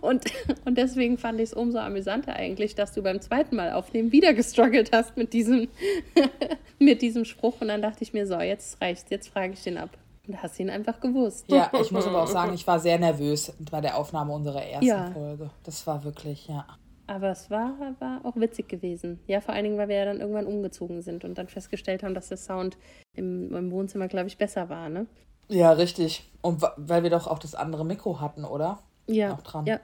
[0.00, 0.24] Und,
[0.64, 4.34] und deswegen fand ich es umso amüsanter eigentlich, dass du beim zweiten Mal aufnehmen wieder
[4.34, 5.68] gestruggelt hast mit diesem,
[6.78, 7.60] mit diesem Spruch.
[7.60, 9.90] Und dann dachte ich mir, so, jetzt reicht's, jetzt frage ich den ab.
[10.26, 11.46] Und da hast du ihn einfach gewusst.
[11.48, 14.86] Ja, ich muss aber auch sagen, ich war sehr nervös bei der Aufnahme unserer ersten
[14.86, 15.10] Ja.
[15.10, 15.50] Folge.
[15.64, 16.64] Das war wirklich, ja.
[17.08, 19.18] Aber es war, war auch witzig gewesen.
[19.26, 22.14] Ja, vor allen Dingen, weil wir ja dann irgendwann umgezogen sind und dann festgestellt haben,
[22.14, 22.78] dass der Sound
[23.14, 25.06] im, im Wohnzimmer, glaube ich, besser war, ne?
[25.48, 26.30] Ja, richtig.
[26.40, 28.78] Und weil wir doch auch das andere Mikro hatten, oder?
[29.08, 29.34] Ja.
[29.34, 29.66] Auch dran.
[29.66, 29.80] Ja.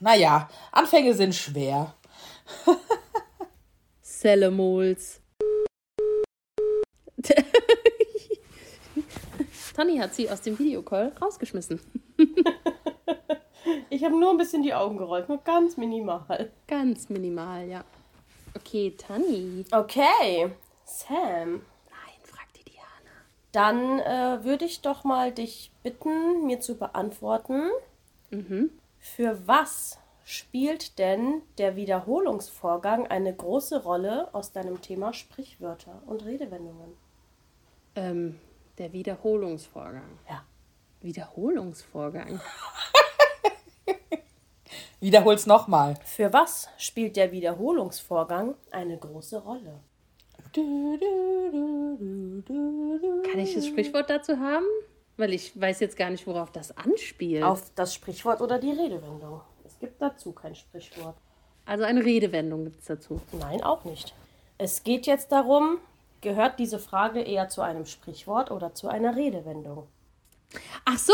[0.00, 1.94] Naja, Anfänge sind schwer.
[4.02, 5.22] Sellemols.
[9.76, 11.80] Tani hat sie aus dem Videocall rausgeschmissen.
[13.90, 16.52] Ich habe nur ein bisschen die Augen gerollt, nur ganz minimal.
[16.68, 17.84] Ganz minimal, ja.
[18.54, 19.64] Okay, Tani.
[19.72, 20.50] Okay,
[20.84, 21.62] Sam.
[21.88, 23.16] Nein, frag die Diana.
[23.50, 27.70] Dann äh, würde ich doch mal dich bitten, mir zu beantworten,
[28.98, 36.96] für was spielt denn der Wiederholungsvorgang eine große Rolle aus deinem Thema Sprichwörter und Redewendungen?
[37.96, 38.38] Ähm,
[38.78, 40.18] der Wiederholungsvorgang.
[40.28, 40.44] Ja.
[41.00, 42.40] Wiederholungsvorgang.
[45.00, 45.96] Wiederhol's nochmal.
[46.04, 49.80] Für was spielt der Wiederholungsvorgang eine große Rolle?
[53.30, 54.64] Kann ich das Sprichwort dazu haben?
[55.18, 57.42] Weil ich weiß jetzt gar nicht, worauf das anspielt.
[57.42, 59.42] Auf das Sprichwort oder die Redewendung?
[59.64, 61.16] Es gibt dazu kein Sprichwort.
[61.66, 63.20] also eine Redewendung gibt es dazu.
[63.32, 64.14] Nein, auch nicht.
[64.58, 65.78] Es geht jetzt darum,
[66.26, 69.86] gehört diese Frage eher zu einem Sprichwort oder zu einer Redewendung?
[70.84, 71.12] Ach so,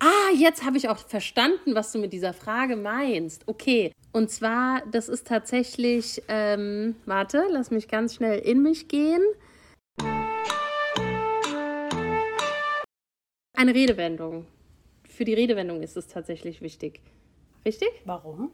[0.00, 3.48] ah, jetzt habe ich auch verstanden, was du mit dieser Frage meinst.
[3.48, 9.22] Okay, und zwar, das ist tatsächlich, ähm, warte, lass mich ganz schnell in mich gehen.
[13.56, 14.46] Eine Redewendung.
[15.08, 17.00] Für die Redewendung ist es tatsächlich wichtig.
[17.64, 17.88] Richtig?
[18.04, 18.50] Warum?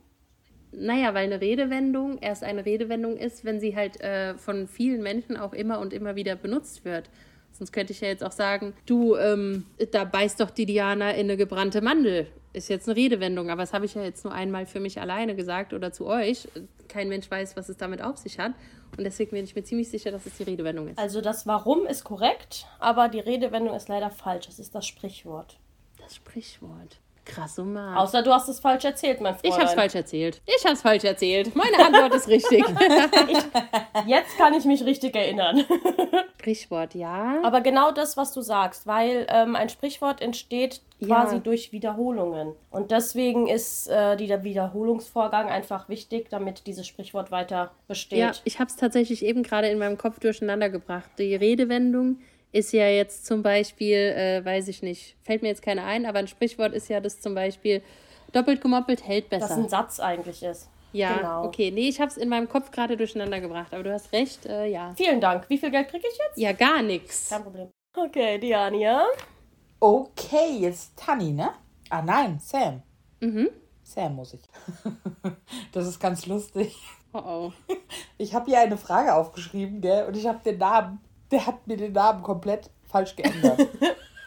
[0.79, 5.37] Naja, weil eine Redewendung erst eine Redewendung ist, wenn sie halt äh, von vielen Menschen
[5.37, 7.09] auch immer und immer wieder benutzt wird.
[7.53, 11.27] Sonst könnte ich ja jetzt auch sagen, du, ähm, da beißt doch die Diana in
[11.27, 12.27] eine gebrannte Mandel.
[12.53, 15.35] Ist jetzt eine Redewendung, aber das habe ich ja jetzt nur einmal für mich alleine
[15.35, 16.47] gesagt oder zu euch.
[16.89, 18.53] Kein Mensch weiß, was es damit auf sich hat.
[18.97, 20.99] Und deswegen bin ich mir ziemlich sicher, dass es die Redewendung ist.
[20.99, 24.49] Also das Warum ist korrekt, aber die Redewendung ist leider falsch.
[24.49, 25.59] Es ist das Sprichwort.
[25.99, 26.99] Das Sprichwort.
[27.27, 27.97] Krass, so mal.
[27.99, 29.47] Außer du hast es falsch erzählt, mein Freund.
[29.47, 30.41] ich habe es falsch erzählt.
[30.47, 31.55] Ich habe es falsch erzählt.
[31.55, 32.65] Meine Antwort ist richtig.
[34.07, 35.65] Jetzt kann ich mich richtig erinnern.
[36.41, 37.41] Sprichwort, ja.
[37.43, 41.41] Aber genau das, was du sagst, weil ähm, ein Sprichwort entsteht quasi Ja.
[41.41, 42.53] durch Wiederholungen.
[42.71, 48.21] Und deswegen ist äh, der Wiederholungsvorgang einfach wichtig, damit dieses Sprichwort weiter besteht.
[48.21, 51.11] Ja, ich habe es tatsächlich eben gerade in meinem Kopf durcheinander gebracht.
[51.19, 52.21] Die Redewendung
[52.53, 56.19] ist ja jetzt zum Beispiel, äh, weiß ich nicht, fällt mir jetzt keine ein, aber
[56.21, 57.83] ein Sprichwort ist ja das zum Beispiel,
[58.33, 59.57] doppelt gemoppelt hält Dass besser.
[59.57, 60.69] ein Satz eigentlich ist.
[60.93, 61.45] ja, genau.
[61.45, 61.71] okay.
[61.71, 64.67] Nee, ich habe es in meinem Kopf gerade durcheinander gebracht, aber du hast recht, äh,
[64.67, 64.95] ja.
[64.97, 65.49] Vielen Dank.
[65.51, 66.39] Wie viel Geld kriege ich jetzt?
[66.39, 67.29] Ja, gar nichts.
[67.29, 67.69] Kein Problem.
[67.95, 69.05] Okay, Diania.
[69.81, 71.51] Okay, jetzt Tanni, ne?
[71.91, 72.83] Ah nein, Sam.
[73.21, 73.49] Mhm.
[73.83, 74.41] Sam muss ich.
[75.73, 76.75] das ist ganz lustig.
[77.13, 77.53] Oh oh.
[78.19, 80.07] Ich habe hier eine Frage aufgeschrieben, gell?
[80.07, 83.69] Und ich habe den Namen, der hat mir den Namen komplett falsch geändert.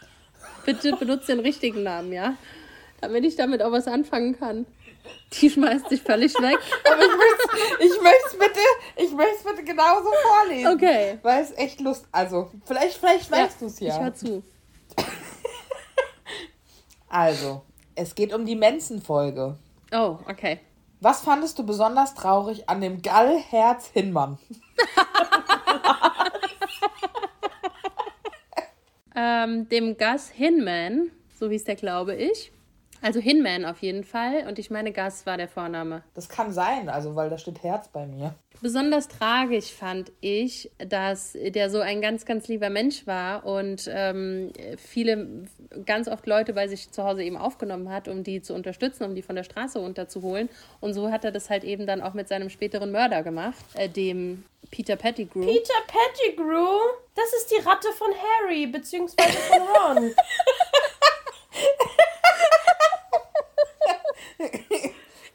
[0.64, 2.34] Bitte benutze den richtigen Namen, ja?
[3.00, 4.66] Damit ich damit auch was anfangen kann.
[5.32, 6.58] Die schmeißt sich völlig weg.
[6.92, 8.60] Aber ich möchte ich möcht's bitte,
[8.96, 10.74] ich bitte genauso vorlesen.
[10.74, 11.18] Okay.
[11.22, 13.98] Weil es echt Lust, also vielleicht, vielleicht weißt du's Ich ja.
[14.00, 14.42] hör zu.
[17.12, 17.62] Also,
[17.96, 19.56] es geht um die Mensen-Folge.
[19.92, 20.60] Oh, okay.
[21.00, 24.38] Was fandest du besonders traurig an dem Gallherz Hinmann?
[29.16, 32.52] Ähm, dem Gus Hinman, so hieß der, glaube ich.
[33.02, 34.46] Also Hinman auf jeden Fall.
[34.46, 36.02] Und ich meine, Gus war der Vorname.
[36.14, 38.34] Das kann sein, also weil da steht Herz bei mir.
[38.60, 44.52] Besonders tragisch fand ich, dass der so ein ganz, ganz lieber Mensch war und ähm,
[44.76, 45.46] viele,
[45.86, 49.14] ganz oft Leute bei sich zu Hause eben aufgenommen hat, um die zu unterstützen, um
[49.14, 50.50] die von der Straße runterzuholen.
[50.80, 53.88] Und so hat er das halt eben dann auch mit seinem späteren Mörder gemacht, äh,
[53.88, 55.44] dem Peter Pettigrew.
[55.44, 56.78] Peter Pettigrew.
[57.14, 60.14] Das ist die Ratte von Harry, beziehungsweise von Ron.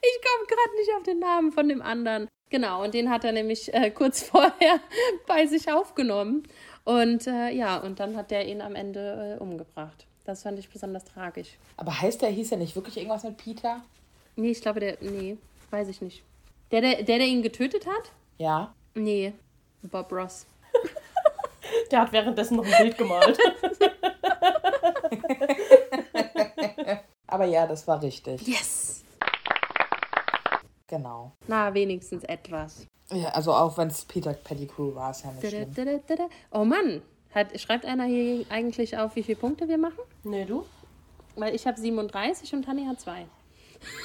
[0.07, 2.27] Ich komme gerade nicht auf den Namen von dem anderen.
[2.49, 4.79] Genau, und den hat er nämlich äh, kurz vorher
[5.27, 6.43] bei sich aufgenommen.
[6.83, 10.05] Und äh, ja, und dann hat der ihn am Ende äh, umgebracht.
[10.25, 11.57] Das fand ich besonders tragisch.
[11.77, 13.83] Aber heißt der, hieß er nicht wirklich irgendwas mit Peter?
[14.35, 14.97] Nee, ich glaube, der.
[15.01, 15.37] Nee,
[15.71, 16.23] weiß ich nicht.
[16.71, 18.11] Der, der, der, der ihn getötet hat?
[18.37, 18.73] Ja.
[18.95, 19.33] Nee.
[19.83, 20.47] Bob Ross.
[21.91, 23.37] Der hat währenddessen noch ein Bild gemalt.
[27.27, 28.47] Aber ja, das war richtig.
[28.47, 29.03] Yes!
[30.87, 31.33] Genau.
[31.47, 32.87] Na, wenigstens etwas.
[33.11, 36.29] Ja, also auch wenn es Peter Pettigrew war, ist ja nicht schlimm.
[36.51, 37.01] Oh Mann,
[37.33, 39.99] hat, schreibt einer hier eigentlich auf, wie viele Punkte wir machen?
[40.23, 40.65] nee, du?
[41.35, 43.25] Weil ich habe 37 und Tanja hat 2.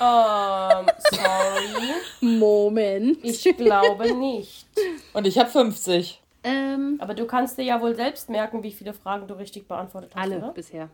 [0.01, 1.93] Ähm, sorry.
[2.21, 3.19] Moment.
[3.25, 4.67] Ich glaube nicht.
[5.13, 6.23] Und ich habe 50.
[6.43, 10.13] Ähm, Aber du kannst dir ja wohl selbst merken, wie viele Fragen du richtig beantwortet
[10.15, 10.53] hast, alle oder?
[10.53, 10.89] bisher.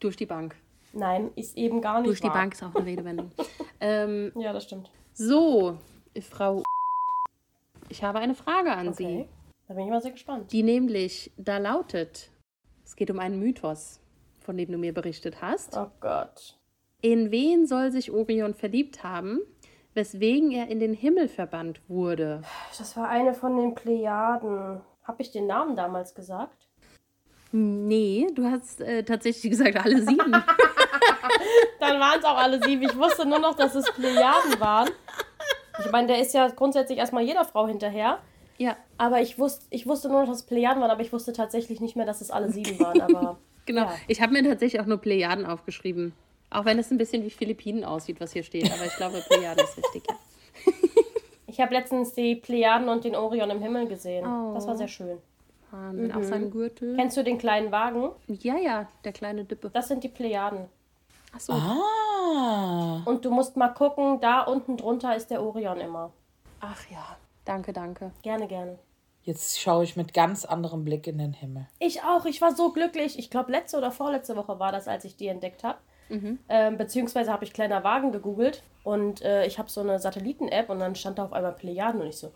[0.00, 0.54] Durch die Bank.
[0.92, 2.34] Nein, ist eben gar nicht Durch die wahr.
[2.34, 3.30] Bank ist auch eine Redewendung.
[3.80, 4.90] ähm, Ja, das stimmt.
[5.14, 5.78] so,
[6.30, 6.62] Frau.
[7.88, 8.96] Ich habe eine Frage an Okay.
[8.96, 9.28] Sie.
[9.68, 10.52] Da bin ich mal sehr gespannt.
[10.52, 12.30] Die nämlich da lautet:
[12.84, 14.00] Es geht um einen Mythos,
[14.40, 15.76] von dem du mir berichtet hast.
[15.76, 16.56] Oh Gott.
[17.02, 19.40] In wen soll sich Orion verliebt haben,
[19.94, 22.42] weswegen er in den Himmel verbannt wurde?
[22.76, 24.80] Das war eine von den Plejaden.
[25.04, 26.68] Hab ich den Namen damals gesagt?
[27.52, 30.32] Nee, du hast äh, tatsächlich gesagt, alle sieben.
[31.80, 32.82] Dann waren es auch alle sieben.
[32.82, 34.90] Ich wusste nur noch, dass es Plejaden waren.
[35.78, 38.18] Ich meine, der ist ja grundsätzlich erstmal jeder Frau hinterher.
[38.58, 41.32] ja, Aber ich wusste, ich wusste nur noch, dass es Plejaden waren, aber ich wusste
[41.32, 43.00] tatsächlich nicht mehr, dass es alle sieben waren.
[43.00, 43.82] Aber genau.
[43.82, 43.94] Ja.
[44.08, 46.14] Ich habe mir tatsächlich auch nur Plejaden aufgeschrieben.
[46.50, 48.70] Auch wenn es ein bisschen wie Philippinen aussieht, was hier steht.
[48.72, 50.04] Aber ich glaube, Plejaden ist richtig.
[50.08, 50.72] Ja.
[51.46, 54.26] ich habe letztens die Plejaden und den Orion im Himmel gesehen.
[54.26, 54.54] Oh.
[54.54, 55.18] Das war sehr schön.
[55.70, 56.94] Wahnsinn, Auf seinem Gürtel.
[56.96, 58.10] Kennst du den kleinen Wagen?
[58.28, 59.70] Ja, ja, der kleine Dippe.
[59.70, 60.66] Das sind die Plejaden.
[61.34, 63.02] Achso, Ah.
[63.04, 66.12] Und du musst mal gucken, da unten drunter ist der Orion immer.
[66.60, 67.16] ach ja.
[67.44, 68.10] Danke, danke.
[68.22, 68.76] Gerne, gerne.
[69.22, 71.66] Jetzt schaue ich mit ganz anderem Blick in den Himmel.
[71.78, 72.24] Ich auch.
[72.26, 73.18] Ich war so glücklich.
[73.20, 75.78] Ich glaube, letzte oder vorletzte Woche war das, als ich die entdeckt habe.
[76.48, 80.78] Ähm, beziehungsweise habe ich kleiner Wagen gegoogelt und äh, ich habe so eine Satelliten-App und
[80.78, 82.32] dann stand da auf einmal Plejaden und ich so,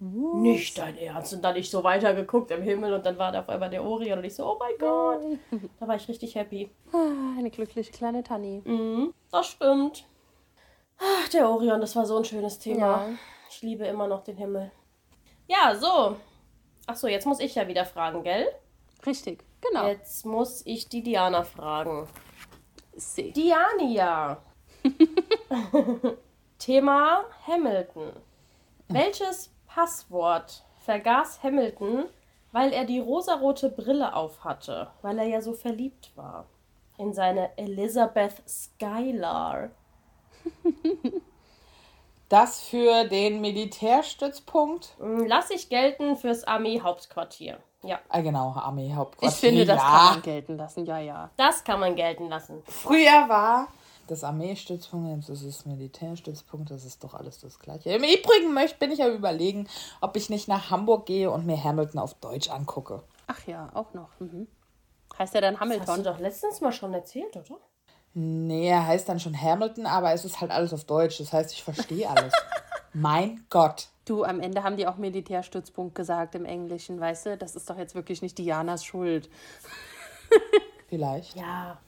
[0.00, 1.32] nicht dein Ernst.
[1.32, 4.18] Und dann ich so weitergeguckt im Himmel und dann war da auf einmal der Orion
[4.18, 5.38] und ich so, oh mein Gott.
[5.80, 6.70] Da war ich richtig happy.
[6.92, 8.60] Ah, eine glückliche kleine Tanni.
[8.64, 10.04] Mhm, das stimmt.
[10.98, 12.78] Ach, der Orion, das war so ein schönes Thema.
[12.80, 13.08] Ja.
[13.48, 14.70] Ich liebe immer noch den Himmel.
[15.46, 16.16] Ja, so.
[16.86, 18.46] Ach so, jetzt muss ich ja wieder fragen, gell?
[19.06, 19.86] Richtig, genau.
[19.86, 22.08] Jetzt muss ich die Diana fragen.
[22.96, 23.32] See.
[23.32, 24.38] Diania.
[26.58, 28.12] Thema Hamilton.
[28.88, 32.04] Welches Passwort vergaß Hamilton,
[32.52, 36.46] weil er die rosarote Brille aufhatte, weil er ja so verliebt war
[36.98, 39.70] in seine Elizabeth Skylar?
[42.30, 44.94] Das für den Militärstützpunkt.
[44.98, 47.58] Hm, Lass ich gelten fürs Armeehauptquartier.
[47.84, 49.28] Ja, Ah, genau, Armeehauptquartier.
[49.28, 49.88] Ich finde, das ja.
[49.88, 50.86] kann man gelten lassen.
[50.86, 51.30] Ja, ja.
[51.36, 52.62] das kann man gelten lassen.
[52.66, 53.68] Früher war
[54.06, 57.90] das Armeestützpunkt, jetzt ist es Militärstützpunkt, das ist doch alles das Gleiche.
[57.90, 59.66] Im Übrigen möchte, bin ich ja überlegen,
[60.00, 63.02] ob ich nicht nach Hamburg gehe und mir Hamilton auf Deutsch angucke.
[63.26, 64.08] Ach ja, auch noch.
[64.18, 64.46] Mhm.
[65.18, 66.04] Heißt er dann Das hast du Hamilton?
[66.04, 67.58] doch letztens mal schon erzählt, oder?
[68.14, 71.18] Nee, er heißt dann schon Hamilton, aber es ist halt alles auf Deutsch.
[71.18, 72.32] Das heißt, ich verstehe alles.
[72.92, 73.88] mein Gott.
[74.04, 77.36] Du, am Ende haben die auch Militärstützpunkt gesagt im Englischen, weißt du?
[77.38, 79.30] Das ist doch jetzt wirklich nicht Dianas Schuld.
[80.88, 81.36] Vielleicht.
[81.36, 81.78] Ja.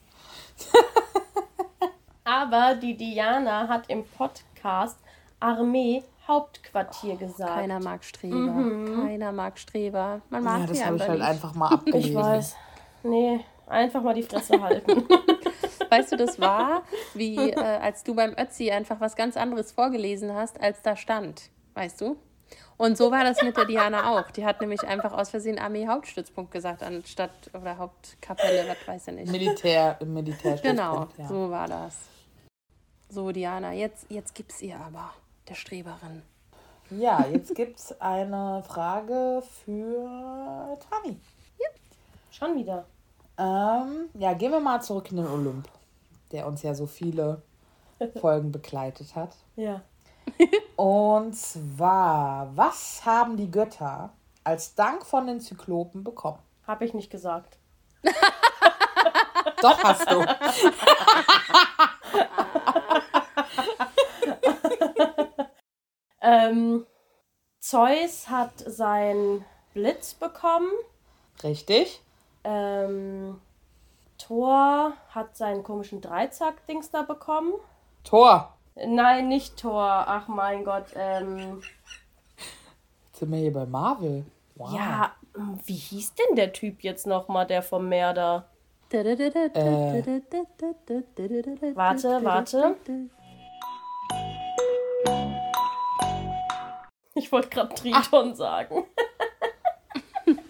[2.25, 4.99] Aber die Diana hat im Podcast
[5.41, 7.55] Armee Hauptquartier gesagt.
[7.55, 9.05] Keiner mag Streber.
[9.07, 10.23] Keiner mag Streber.
[10.31, 11.29] Man mag Ja, das habe ich einfach halt nicht.
[11.29, 12.11] einfach mal abgelesen.
[12.11, 12.57] Ich weiß.
[13.05, 15.05] Nee, einfach mal die Fresse halten.
[15.91, 16.83] Weißt du, das war,
[17.15, 21.51] wie äh, als du beim Ötzi einfach was ganz anderes vorgelesen hast, als da stand.
[21.77, 22.17] Weißt du?
[22.79, 24.31] Und so war das mit der Diana auch.
[24.31, 29.31] Die hat nämlich einfach aus Versehen Armee-Hauptstützpunkt gesagt, anstatt oder Hauptkapelle, was weiß ich nicht.
[29.33, 30.63] Militär, Militärstützpunkt.
[30.63, 31.29] Genau, ja.
[31.29, 31.99] so war das.
[33.11, 35.13] So, Diana, jetzt, jetzt gib's ihr aber,
[35.49, 36.23] der Streberin.
[36.91, 41.19] Ja, jetzt gibt es eine Frage für Tani.
[42.31, 42.85] Schon wieder.
[43.39, 45.69] Ähm, ja, gehen wir mal zurück in den Olymp,
[46.33, 47.43] der uns ja so viele
[48.21, 49.37] Folgen begleitet hat.
[49.57, 49.83] Ja.
[50.77, 54.11] Und zwar, was haben die Götter
[54.45, 56.39] als Dank von den Zyklopen bekommen?
[56.67, 57.59] Hab ich nicht gesagt.
[59.63, 60.25] Doch hast du.
[66.27, 66.85] Ähm,
[67.61, 69.45] Zeus hat seinen
[69.75, 70.73] Blitz bekommen.
[71.45, 72.03] Richtig.
[72.43, 73.41] Ähm,
[74.19, 77.53] Thor hat seinen komischen Dreizack-Dings da bekommen.
[78.03, 78.56] Tor.
[78.85, 80.05] Nein, nicht Thor.
[80.07, 80.87] Ach mein Gott.
[80.95, 81.63] Ähm.
[83.07, 84.27] Jetzt sind wir hier bei Marvel.
[84.55, 84.73] Wow.
[84.75, 88.45] Ja, hm, wie hieß denn der Typ jetzt nochmal, der vom Meer?
[88.91, 89.03] Äh.
[91.75, 92.77] Warte, warte.
[97.15, 98.37] Ich wollte gerade Triton Ach.
[98.37, 98.85] sagen.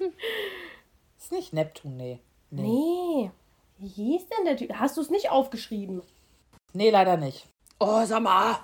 [1.18, 2.20] ist nicht Neptun, nee.
[2.50, 2.62] nee.
[2.62, 3.30] Nee.
[3.78, 4.72] Wie hieß denn der Typ?
[4.74, 6.02] Hast du es nicht aufgeschrieben?
[6.72, 7.48] Nee, leider nicht.
[7.78, 8.58] Oh, sag mal.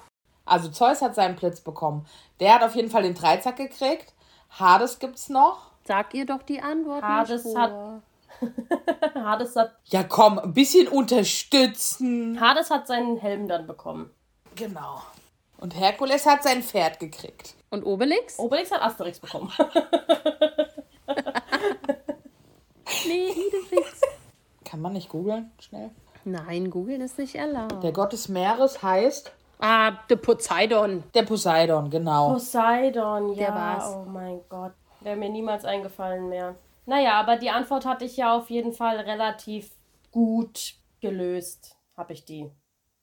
[0.44, 2.06] Also Zeus hat seinen Blitz bekommen.
[2.40, 4.12] Der hat auf jeden Fall den Dreizack gekriegt.
[4.50, 5.70] Hades gibt's noch.
[5.84, 7.02] Sag ihr doch die Antwort.
[7.02, 8.02] Hades nicht hat-.
[9.14, 12.40] Hades hat, Ja, komm, ein bisschen unterstützen.
[12.40, 14.10] Hades hat seinen Helm dann bekommen.
[14.56, 15.02] Genau.
[15.58, 17.54] Und Herkules hat sein Pferd gekriegt.
[17.70, 18.38] Und Obelix?
[18.38, 19.52] Obelix hat Asterix bekommen.
[23.06, 24.00] Nee, Idefix.
[24.64, 25.50] Kann man nicht googeln?
[25.60, 25.90] Schnell.
[26.24, 27.82] Nein, googeln ist nicht erlaubt.
[27.82, 31.04] Der Gott des Meeres heißt Ah, der Poseidon.
[31.14, 32.32] der Poseidon, genau.
[32.32, 33.46] Poseidon, ja.
[33.46, 33.94] Der war's.
[33.96, 34.72] Oh mein Gott.
[35.00, 36.54] Wäre mir niemals eingefallen mehr.
[36.86, 39.70] Naja, aber die Antwort hatte ich ja auf jeden Fall relativ
[40.10, 41.76] gut gelöst.
[41.96, 42.50] Habe ich die,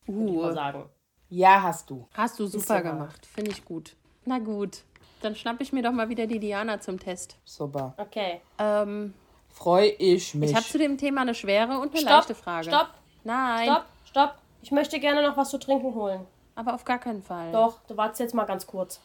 [0.05, 0.89] würde ich mal Uh, sagen.
[1.29, 2.07] Ja, hast du.
[2.13, 2.81] hast du super wahr.
[2.83, 3.25] gemacht.
[3.25, 3.95] Finde ich gut.
[4.25, 4.83] Na gut.
[5.21, 7.37] Dann schnapp ich mir doch mal wieder die Diana zum Test.
[7.45, 7.93] Super.
[7.97, 8.41] Okay.
[8.57, 9.13] Ähm,
[9.49, 10.51] Freue ich mich.
[10.51, 12.69] ich habe zu dem Thema eine schwere und eine Stopp, leichte Frage.
[12.69, 12.89] stopp,
[13.29, 14.35] Nein, stopp, stopp.
[14.63, 16.25] Ich möchte gerne noch was zu trinken holen.
[16.55, 17.51] aber auf gar keinen Fall.
[17.51, 18.99] Doch, du wartest jetzt mal ganz kurz.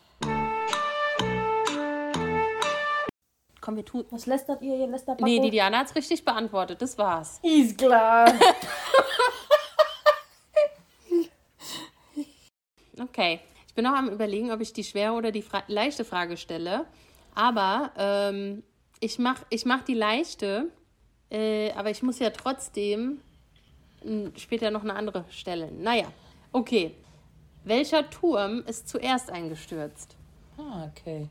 [3.61, 4.07] Komm, wir tun.
[4.11, 4.77] Was lästert ihr?
[4.77, 6.81] Ihr lästert Nee, die Diana hat's richtig beantwortet.
[6.81, 7.39] Das war's.
[7.43, 8.33] Ist klar.
[13.01, 13.41] Okay.
[13.67, 16.87] Ich bin noch am überlegen, ob ich die schwere oder die fra leichte Frage stelle.
[17.35, 18.63] Aber ähm,
[19.01, 20.71] ich mache ich mach die leichte.
[21.29, 23.21] Äh, aber ich muss ja trotzdem
[24.37, 25.83] später noch eine andere stellen.
[25.83, 26.07] Naja,
[26.53, 26.95] okay.
[27.65, 30.17] Welcher Turm ist zuerst eingestürzt?
[30.59, 31.29] Ah, okay.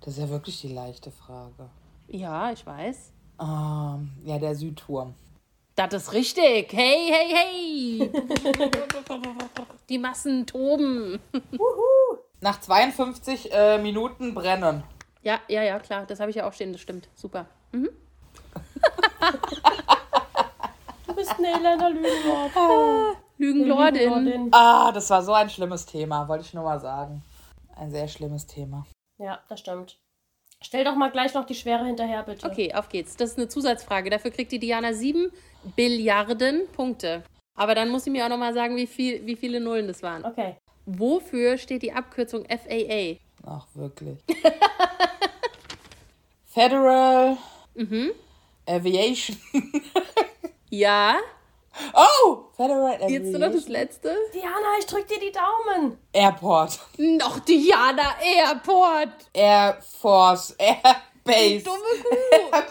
[0.00, 1.68] Das ist ja wirklich die leichte Frage.
[2.06, 3.12] Ja, ich weiß.
[3.40, 5.14] Ähm, ja, der Südturm.
[5.74, 6.72] Das ist richtig.
[6.72, 8.12] Hey, hey, hey.
[9.88, 11.18] Die Massen toben.
[12.40, 14.84] Nach 52 äh, Minuten brennen.
[15.22, 16.04] Ja, ja, ja, klar.
[16.06, 16.72] Das habe ich ja auch stehen.
[16.72, 17.08] Das stimmt.
[17.14, 17.46] Super.
[17.72, 17.88] Du
[21.18, 23.16] bist eine Elena Lügenwort.
[23.38, 24.02] Lügenlordin.
[24.02, 24.48] Lügenlordin.
[24.52, 27.22] Ah, das war so ein schlimmes Thema, wollte ich nur mal sagen.
[27.76, 28.86] Ein sehr schlimmes Thema.
[29.18, 29.98] Ja, das stimmt.
[30.60, 32.46] Stell doch mal gleich noch die Schwere hinterher, bitte.
[32.46, 33.16] Okay, auf geht's.
[33.16, 34.10] Das ist eine Zusatzfrage.
[34.10, 35.30] Dafür kriegt die Diana sieben
[35.76, 37.22] Billiarden Punkte.
[37.56, 40.02] Aber dann muss sie mir auch noch mal sagen, wie, viel, wie viele Nullen das
[40.02, 40.24] waren.
[40.24, 40.56] Okay.
[40.86, 43.16] Wofür steht die Abkürzung FAA?
[43.46, 44.18] Ach, wirklich.
[46.46, 47.36] Federal
[48.66, 49.36] Aviation.
[50.70, 51.18] Ja?
[51.94, 52.46] Oh!
[52.56, 53.10] Federal Aviation.
[53.10, 54.16] Jetzt nur noch das letzte?
[54.34, 55.98] Diana, ich drück dir die Daumen.
[56.12, 56.80] Airport.
[56.96, 59.10] Noch Diana Airport.
[59.32, 60.54] Air Force.
[60.58, 60.80] Air
[61.24, 61.64] Base.
[61.64, 62.62] Dumme Kuh.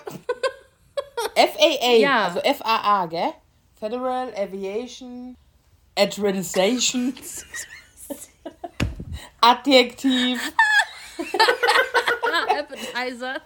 [1.36, 1.96] FAA.
[1.98, 2.26] Ja.
[2.26, 3.34] Also FAA, gell?
[3.80, 5.36] Federal Aviation
[5.98, 7.14] Administration.
[9.42, 10.42] Adjektiv.
[12.50, 13.42] Appetizer.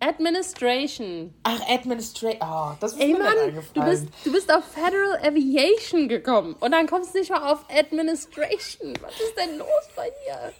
[0.00, 1.34] Administration.
[1.42, 2.40] Ach, Administration.
[2.42, 3.90] Oh, das ist Ey mir Mann, du eingefallen.
[3.90, 8.94] bist, du bist auf Federal Aviation gekommen und dann kommst du nicht mal auf Administration.
[9.02, 10.52] Was ist denn los bei dir?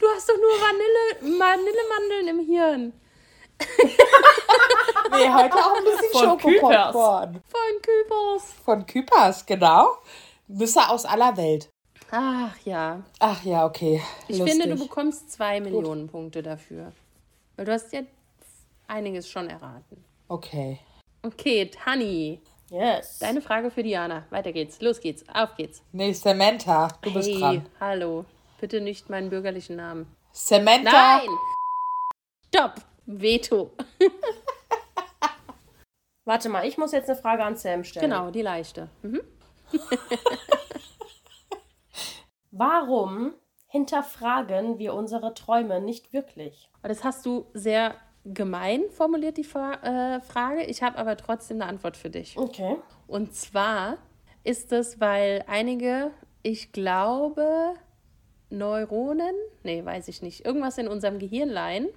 [0.00, 2.92] Du hast doch nur Vanille, Vanillemandeln im Hirn.
[5.10, 7.42] Nee, heute auch ein bisschen Von Schokopopcorn.
[7.46, 8.44] Von Kübers.
[8.64, 9.98] Von Kypers, genau.
[10.48, 11.68] Nüsse aus aller Welt.
[12.10, 13.02] Ach ja.
[13.18, 14.02] Ach ja, okay.
[14.28, 14.60] Ich Lustig.
[14.62, 16.92] finde, du bekommst zwei Millionen Punkte dafür.
[17.56, 18.00] Weil du hast ja
[18.86, 20.04] einiges schon erraten.
[20.28, 20.80] Okay.
[21.22, 22.40] Okay, Tani.
[22.70, 23.18] Yes.
[23.18, 24.24] Deine Frage für Diana.
[24.30, 24.80] Weiter geht's.
[24.80, 25.24] Los geht's.
[25.28, 25.82] Auf geht's.
[25.92, 27.66] Nee, Samantha, du bist hey, dran.
[27.78, 28.24] hallo.
[28.60, 30.06] Bitte nicht meinen bürgerlichen Namen.
[30.32, 31.18] Samantha.
[31.18, 31.28] Nein!
[32.48, 32.76] Stopp!
[33.04, 33.72] Veto.
[36.24, 38.08] Warte mal, ich muss jetzt eine Frage an Sam stellen.
[38.08, 38.88] Genau, die leichte.
[39.02, 39.20] Mhm.
[42.50, 43.34] Warum
[43.66, 46.70] hinterfragen wir unsere Träume nicht wirklich?
[46.82, 50.64] Das hast du sehr gemein formuliert, die Fra äh, Frage.
[50.64, 52.36] Ich habe aber trotzdem eine Antwort für dich.
[52.36, 52.76] Okay.
[53.06, 53.98] Und zwar
[54.44, 56.10] ist es, weil einige,
[56.42, 57.74] ich glaube,
[58.50, 61.88] Neuronen, nee, weiß ich nicht, irgendwas in unserem Gehirnlein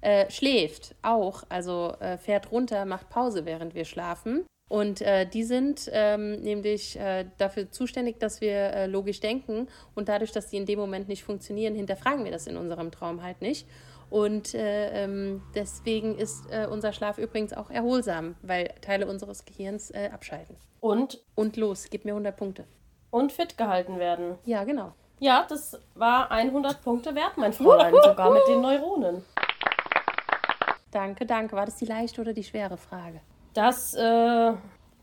[0.00, 4.44] äh, schläft auch, also äh, fährt runter, macht Pause, während wir schlafen.
[4.70, 9.68] Und äh, die sind ähm, nämlich äh, dafür zuständig, dass wir äh, logisch denken.
[9.94, 13.22] Und dadurch, dass die in dem Moment nicht funktionieren, hinterfragen wir das in unserem Traum
[13.22, 13.68] halt nicht.
[14.14, 19.90] Und äh, ähm, deswegen ist äh, unser Schlaf übrigens auch erholsam, weil Teile unseres Gehirns
[19.90, 20.54] äh, abschalten.
[20.78, 22.64] Und, Und los, gib mir 100 Punkte.
[23.10, 24.38] und fit gehalten werden.
[24.44, 24.92] Ja, genau.
[25.18, 29.24] Ja, das war 100 Punkte wert, mein Fräulein, sogar mit den Neuronen.
[30.92, 31.56] Danke, danke.
[31.56, 33.20] War das die leichte oder die schwere Frage?
[33.52, 34.52] Das, äh,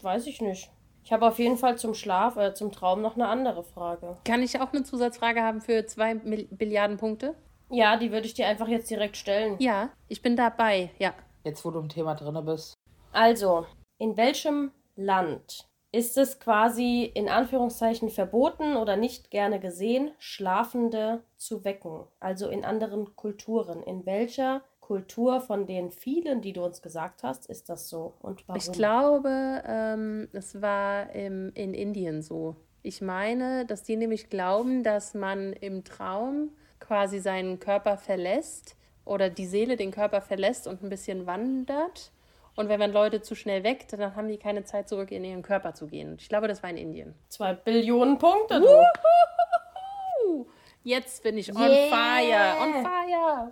[0.02, 0.72] weiß ich nicht.
[1.04, 4.16] Ich habe auf jeden Fall zum Schlaf, äh, zum Traum noch eine andere Frage.
[4.24, 7.36] Kann ich auch eine Zusatzfrage haben für zwei Mil Billiarden Punkte?
[7.72, 9.56] Ja, die würde ich dir einfach jetzt direkt stellen.
[9.60, 11.14] Ja, ich bin dabei, ja.
[11.44, 12.76] Jetzt, wo du im Thema drin bist.
[13.12, 13.66] Also,
[13.98, 21.66] in welchem Land ist es quasi in Anführungszeichen verboten oder nicht gerne gesehen, Schlafende zu
[21.66, 22.06] wecken?
[22.20, 23.84] Also in anderen Kulturen.
[23.84, 28.14] In welcher Kultur von den vielen, die du uns gesagt hast, ist das so?
[28.22, 28.60] Und warum?
[28.60, 32.56] Ich glaube, ähm, es war im, in Indien so.
[32.84, 36.52] Ich meine, dass die nämlich glauben, dass man im Traum
[36.92, 38.76] quasi seinen Körper verlässt
[39.06, 42.12] oder die Seele den Körper verlässt und ein bisschen wandert.
[42.58, 45.42] Und wenn man Leute zu schnell weckt, dann haben die keine Zeit, zurück in ihren
[45.42, 46.18] Körper zu gehen.
[46.20, 47.16] Ich glaube, das war in Indien.
[47.30, 50.46] Zwei Billionen Punkte, du.
[50.84, 51.88] Jetzt bin ich on Yeah.
[51.88, 53.52] fire, on fire.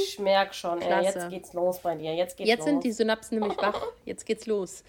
[0.00, 2.14] Ich merk schon, ey, jetzt geht's los bei dir.
[2.14, 2.66] Jetzt geht's Jetzt los.
[2.66, 3.82] sind die Synapsen nämlich wach.
[4.04, 4.84] Jetzt geht's los.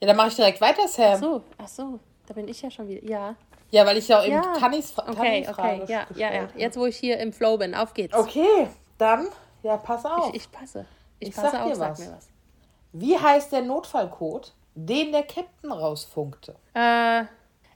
[0.00, 1.12] Ja, dann mache ich direkt weiter, Sam.
[1.14, 3.04] Ach so, ach so, da bin ich ja schon wieder.
[3.08, 3.36] Ja.
[3.72, 4.52] Ja, weil ich ja eben Ja.
[4.58, 6.48] Tannys, Fra Okay, Tannys okay, ja, ja, ja.
[6.56, 8.14] Jetzt, wo ich hier im Flow bin, auf geht's.
[8.14, 8.68] Okay,
[8.98, 9.26] dann,
[9.62, 10.28] ja, pass auf.
[10.34, 10.84] Ich, ich passe.
[11.18, 11.98] Ich, Ich passe sag auf, dir sag was.
[11.98, 12.28] mir was.
[12.92, 16.54] Wie heißt der Notfallcode, den der Captain rausfunkte?
[16.74, 17.24] Äh,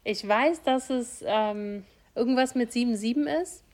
[0.05, 3.64] ich weiß, dass es ähm, irgendwas mit 77 ist,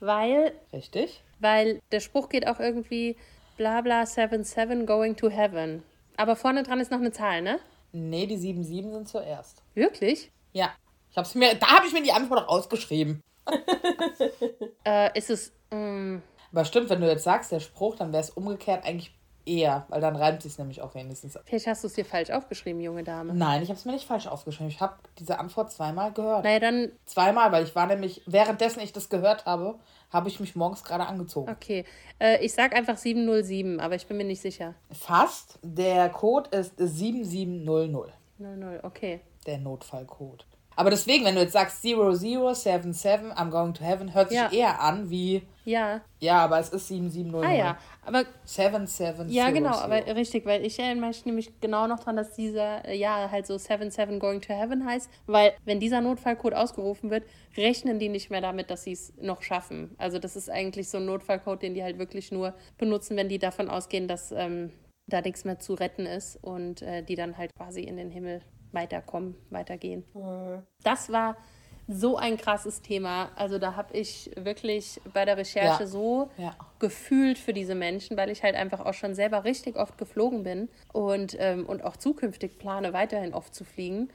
[0.00, 1.22] weil, Richtig?
[1.40, 3.16] weil der Spruch geht auch irgendwie
[3.58, 5.82] bla bla 77 going to heaven.
[6.16, 7.58] Aber vorne dran ist noch eine Zahl, ne?
[7.92, 9.62] Nee, die 77 sind zuerst.
[9.74, 10.32] Wirklich?
[10.54, 10.70] Ja.
[11.16, 13.22] Ich hab's mir, da habe ich mir die Antwort auch ausgeschrieben.
[14.84, 15.52] Äh, ist es.
[15.70, 19.12] ähm, Aber stimmt, wenn du jetzt sagst, der Spruch, dann wäre es umgekehrt eigentlich
[19.46, 21.38] eher, weil dann reimt sich nämlich auch wenigstens.
[21.44, 23.32] vielleicht hast du es dir falsch aufgeschrieben, junge Dame.
[23.34, 24.68] Nein, ich habe es mir nicht falsch aufgeschrieben.
[24.68, 26.44] Ich habe diese Antwort zweimal gehört.
[26.44, 29.78] Naja, dann, Zweimal, weil ich war nämlich, währenddessen ich das gehört habe,
[30.12, 31.50] habe ich mich morgens gerade angezogen.
[31.50, 31.84] okay.
[32.20, 34.74] Äh, ich sag einfach 707, aber ich bin mir nicht sicher.
[34.92, 35.58] Fast.
[35.62, 38.12] Der Code ist 7700.
[38.38, 39.20] 00, okay.
[39.46, 40.44] Der Notfallcode.
[40.78, 44.50] Aber deswegen, wenn du jetzt sagst 0077, I'm going to heaven, hört sich Ja.
[44.52, 46.02] eher an wie, Ja.
[46.20, 47.50] ja, aber es ist 7700.
[47.50, 49.32] Ah ja, aber 7700.
[49.32, 52.96] Ja, genau, aber richtig, weil ich erinnere mich nämlich genau noch dran, dass dieser, äh,
[52.96, 57.24] ja, halt so 77 Going to Heaven heißt, weil wenn dieser Notfallcode ausgerufen wird,
[57.56, 59.94] rechnen die nicht mehr damit, dass sie es noch schaffen.
[59.98, 63.38] Also das ist eigentlich so ein Notfallcode, den die halt wirklich nur benutzen, wenn die
[63.38, 64.72] davon ausgehen, dass ähm,
[65.08, 68.42] da nichts mehr zu retten ist und äh, die dann halt quasi in den Himmel
[68.72, 70.04] weiterkommen, weitergehen.
[70.82, 71.36] Das war
[71.88, 73.30] so ein krasses Thema.
[73.36, 75.86] Also da habe ich wirklich bei der Recherche Ja.
[75.86, 76.56] so Ja.
[76.78, 80.68] gefühlt für diese Menschen, weil ich halt einfach auch schon selber richtig oft geflogen bin
[80.92, 84.08] und, ähm, und auch zukünftig plane, weiterhin oft zu fliegen.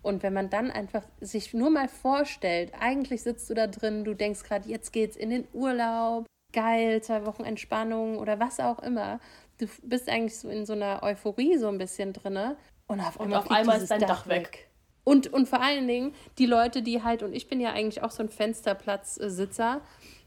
[0.00, 4.14] Und wenn man dann einfach sich nur mal vorstellt, eigentlich sitzt du da drin, du
[4.14, 9.20] denkst gerade, jetzt geht's in den Urlaub, geil, zwei Wochen Entspannung oder was auch immer.
[9.58, 12.56] Du bist eigentlich so in so einer Euphorie so ein bisschen drinne
[12.88, 14.68] und auf einmal, auf fliegt einmal ist dein Dach weg.
[15.04, 18.10] Und, und vor allen Dingen die Leute, die halt, und ich bin ja eigentlich auch
[18.10, 19.80] so ein Fensterplatzsitzer,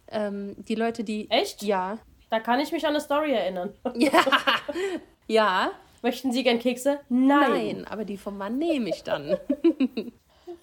[0.08, 1.30] ähm, die Leute, die.
[1.30, 1.62] Echt?
[1.64, 1.98] Ja.
[2.30, 3.74] Da kann ich mich an eine Story erinnern.
[3.96, 4.24] Ja.
[5.28, 5.72] ja.
[6.02, 7.00] Möchten Sie gern Kekse?
[7.10, 7.52] Nein.
[7.52, 9.38] Nein, aber die vom Mann nehme ich dann.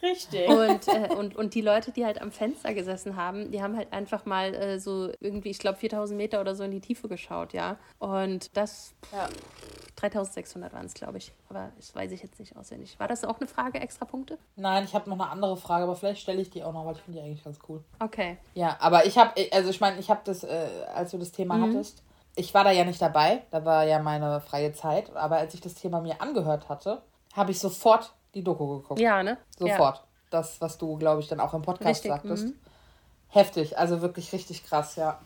[0.02, 0.48] Richtig.
[0.48, 3.92] Und, äh, und, und die Leute, die halt am Fenster gesessen haben, die haben halt
[3.92, 7.52] einfach mal äh, so irgendwie, ich glaube, 4000 Meter oder so in die Tiefe geschaut,
[7.52, 7.76] ja.
[7.98, 9.28] Und das, Ja.
[9.96, 11.32] 3600 waren es, glaube ich.
[11.48, 12.98] Aber das weiß ich jetzt nicht auswendig.
[13.00, 14.38] War das auch eine Frage, extra Punkte?
[14.56, 16.94] Nein, ich habe noch eine andere Frage, aber vielleicht stelle ich die auch noch, weil
[16.94, 17.82] ich finde die eigentlich ganz cool.
[17.98, 18.38] Okay.
[18.54, 21.56] Ja, aber ich habe, also ich meine, ich habe das, äh, als du das Thema
[21.56, 21.62] Mhm.
[21.62, 22.02] hattest,
[22.36, 25.60] ich war da ja nicht dabei, da war ja meine freie Zeit, aber als ich
[25.60, 27.02] das Thema mir angehört hatte,
[27.34, 29.00] habe ich sofort die Doku geguckt.
[29.00, 29.38] Ja, ne?
[29.58, 30.04] Sofort.
[30.30, 32.46] Das, was du, glaube ich, dann auch im Podcast Richtig, sagtest.
[32.48, 32.54] mhm.
[33.28, 35.18] Heftig, also wirklich richtig krass, ja.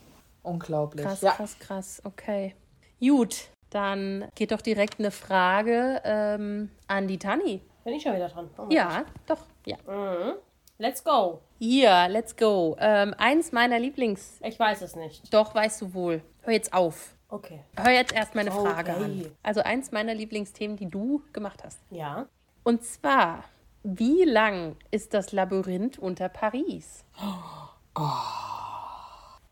[0.42, 1.04] Unglaublich.
[1.04, 1.10] Ja.
[1.10, 1.30] Krass, ja.
[1.32, 2.02] krass, krass.
[2.04, 2.54] Okay.
[3.00, 7.62] Gut, dann geht doch direkt eine Frage ähm, an die Tanni.
[7.84, 8.48] Bin ich schon wieder dran.
[8.58, 9.76] Oh Ja, doch, ja.
[9.84, 10.40] Gott.
[10.78, 11.40] Let's go.
[11.58, 12.76] Hier, let's go.
[12.80, 14.40] Ähm, eins meiner Lieblings...
[14.42, 15.32] Ich weiß es nicht.
[15.32, 16.22] Doch, weißt du wohl.
[16.40, 17.14] Hör jetzt auf.
[17.28, 17.60] Okay.
[17.76, 19.04] Hör jetzt erst meine Frage Okay.
[19.04, 19.36] an.
[19.44, 21.78] Also eins meiner Lieblingsthemen, die du gemacht hast.
[21.90, 22.26] Ja.
[22.64, 23.44] Und zwar,
[23.82, 27.04] wie lang ist das Labyrinth unter Paris?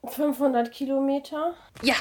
[0.04, 1.54] 500 Kilometer.
[1.82, 1.94] Ja,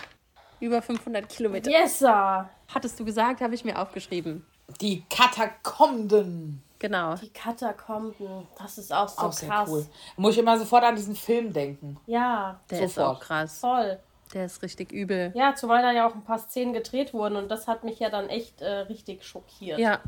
[0.60, 1.70] über 500 Kilometer.
[1.70, 2.50] Yes, sir.
[2.74, 4.46] Hattest du gesagt, habe ich mir aufgeschrieben.
[4.82, 6.62] Die Katakomben.
[6.78, 7.16] Genau.
[7.16, 8.48] Die Katakomben.
[8.58, 9.70] Das ist auch so Auch sehr krass.
[9.70, 9.86] cool.
[10.16, 11.98] Muss ich immer sofort an diesen Film denken.
[12.06, 13.18] Ja, Der ist Sofort.
[13.18, 13.60] auch krass.
[13.60, 14.00] voll.
[14.34, 15.32] Der ist richtig übel.
[15.36, 18.10] Ja, zumal da ja auch ein paar Szenen gedreht wurden und das hat mich ja
[18.12, 19.80] dann echt äh, richtig schockiert.
[19.80, 20.00] Ja,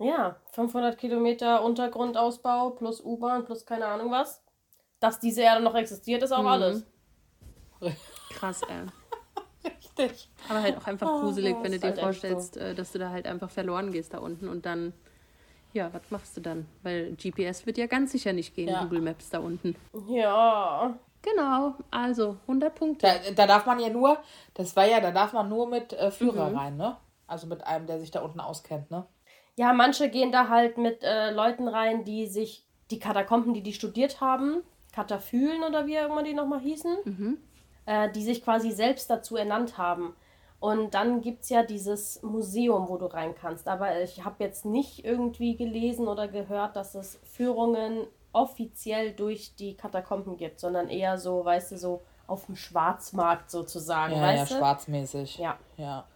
[0.00, 4.42] Ja, 500 Kilometer Untergrundausbau plus U-Bahn plus keine Ahnung was.
[4.98, 6.46] Dass diese Erde noch existiert, ist auch Mhm.
[6.48, 6.86] alles.
[8.30, 8.86] krass, ey.
[9.64, 10.30] Richtig.
[10.48, 13.26] Aber halt auch einfach gruselig, wenn du dir halt vorstellst, äh, dass du da halt
[13.26, 14.92] einfach verloren gehst da unten und dann
[15.72, 16.66] Ja, was machst du dann?
[16.82, 18.82] Weil GPS wird ja ganz sicher nicht gehen, Ja.
[18.82, 19.76] Google Maps da unten.
[20.08, 20.98] Ja.
[21.22, 23.06] Genau, also 100 Punkte.
[23.06, 24.18] Da, da darf man ja nur,
[24.54, 26.96] das war ja, da darf man nur mit äh, Führer rein, ne?
[27.28, 29.06] Also mit einem, der sich da unten auskennt, ne?
[29.60, 33.74] Ja, manche gehen da halt mit äh, Leuten rein, die sich, die Katakomben, die die
[33.74, 36.96] studiert haben, Kataphylen oder wie auch immer die nochmal hießen,
[37.84, 40.16] äh, die sich quasi selbst dazu ernannt haben.
[40.60, 43.68] Und dann gibt es ja dieses Museum, wo du rein kannst.
[43.68, 49.74] Aber ich habe jetzt nicht irgendwie gelesen oder gehört, dass es Führungen offiziell durch die
[49.74, 54.52] Katakomben gibt, sondern eher so, weißt du, so auf dem Schwarzmarkt sozusagen, Ja, ja, weißt
[54.52, 54.54] du?
[54.56, 55.36] schwarzmäßig.
[55.36, 55.58] Ja.
[55.76, 56.06] Ja.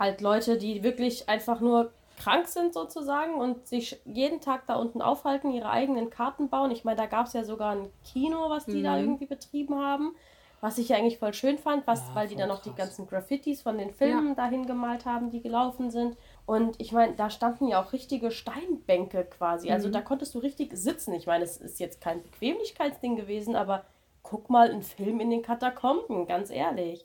[0.00, 5.02] halt Leute, die wirklich einfach nur krank sind sozusagen und sich jeden Tag da unten
[5.02, 6.70] aufhalten, ihre eigenen Karten bauen.
[6.70, 10.14] Ich meine, da gab es ja sogar ein Kino, was die da irgendwie betrieben haben,
[10.60, 12.78] was ich ja eigentlich voll schön fand, was, Ja, weil die dann noch die krass.
[12.78, 16.16] ganzen Graffitis von den Filmen dahin gemalt haben, die gelaufen sind.
[16.46, 19.70] Und ich meine, da standen ja auch richtige Steinbänke quasi.
[19.70, 21.12] Also da konntest du richtig sitzen.
[21.14, 23.84] Ich meine, es ist jetzt kein Bequemlichkeitsding gewesen, aber
[24.22, 27.04] guck mal einen Film in den Katakomben, ganz ehrlich.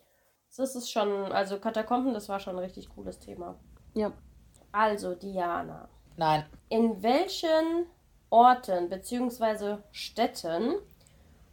[0.55, 3.55] Das ist schon, also Katakomben, das war schon ein richtig cooles Thema.
[3.93, 4.14] Ja.
[4.72, 6.45] Also, Diana, Nein.
[6.70, 7.86] in welchen
[8.30, 9.78] Orten bzw.
[9.91, 10.76] Städten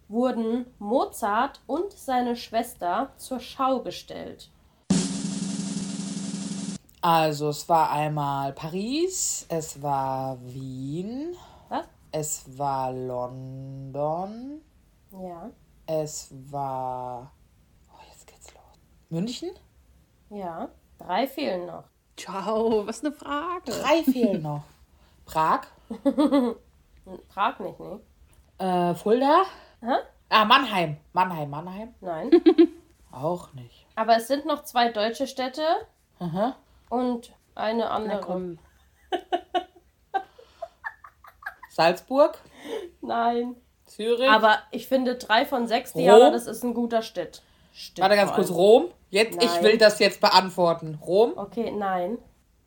[0.08, 4.50] wurden Mozart und seine Schwester zur Schau gestellt?
[7.00, 11.36] Also, es war einmal Paris, es war Wien,
[11.68, 11.84] Was?
[12.10, 14.60] es war London,
[15.12, 15.50] Ja,
[15.86, 17.30] es war.
[17.92, 18.62] Oh, jetzt geht's los.
[19.10, 19.50] München?
[20.30, 20.68] ja.
[20.98, 21.84] Drei fehlen noch.
[22.16, 23.64] Ciao, was eine Frage.
[23.70, 24.62] Drei fehlen noch.
[25.26, 25.62] Prag,
[27.28, 28.00] Prag nicht, ne?
[28.58, 29.42] äh, Fulda.
[29.80, 29.92] Hä?
[30.28, 30.96] Ah, Mannheim.
[31.12, 31.94] Mannheim, Mannheim.
[32.00, 32.30] Nein.
[33.12, 33.86] Auch nicht.
[33.96, 35.62] Aber es sind noch zwei deutsche Städte
[36.18, 36.56] Aha.
[36.90, 38.20] und eine Na andere.
[38.20, 38.58] komm.
[41.70, 42.38] Salzburg,
[43.02, 43.56] Nein.
[43.84, 44.28] Zürich.
[44.30, 47.42] Aber ich finde drei von sechs, Diana, das ist ein guter Stitt.
[47.72, 48.56] Stitt Warte ganz vor kurz, allem.
[48.58, 48.84] Rom.
[49.16, 49.64] Jetzt, ich Nein.
[49.64, 50.98] will das jetzt beantworten.
[51.06, 52.18] Rom, Okay, nein.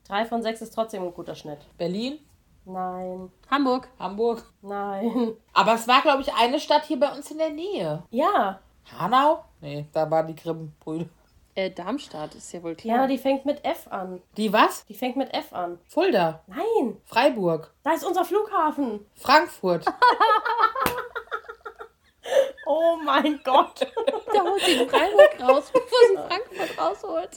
[0.08, 1.60] Drei von sechs ist trotzdem ein guter Schnitt.
[1.78, 2.18] Berlin,
[2.66, 3.88] Nein, Hamburg.
[4.00, 4.43] Hamburg.
[4.64, 5.34] nein.
[5.54, 8.02] Aber es war, glaube ich, eine Stadt hier bei uns in der Nähe.
[8.10, 8.60] Ja,
[8.97, 9.43] Hanau?
[9.62, 11.06] Nee, da waren die Grimm-Brüder.
[11.56, 12.95] Äh, Darmstadt ist ja wohl klar.
[12.95, 14.20] Diana, die fängt mit F an.
[14.38, 14.86] Die was?
[14.86, 15.78] Die fängt mit F an.
[15.88, 19.06] Fulda, Nein, Freiburg, da ist unser Flughafen.
[19.16, 19.86] Frankfurt.
[22.65, 23.80] Oh mein Gott.
[24.34, 27.30] Der holt den Freiburg raus, bevor sie Frankfurt rausholt.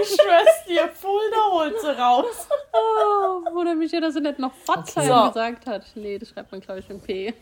[0.00, 2.46] Ich schwör's dir, Fulda holt sie raus.
[2.72, 5.28] Oh, wundert mich ja, dass er nicht noch Pforzheim So.
[5.28, 5.82] gesagt hat.
[5.96, 7.34] Nee, das schreibt man, glaube ich, mit P.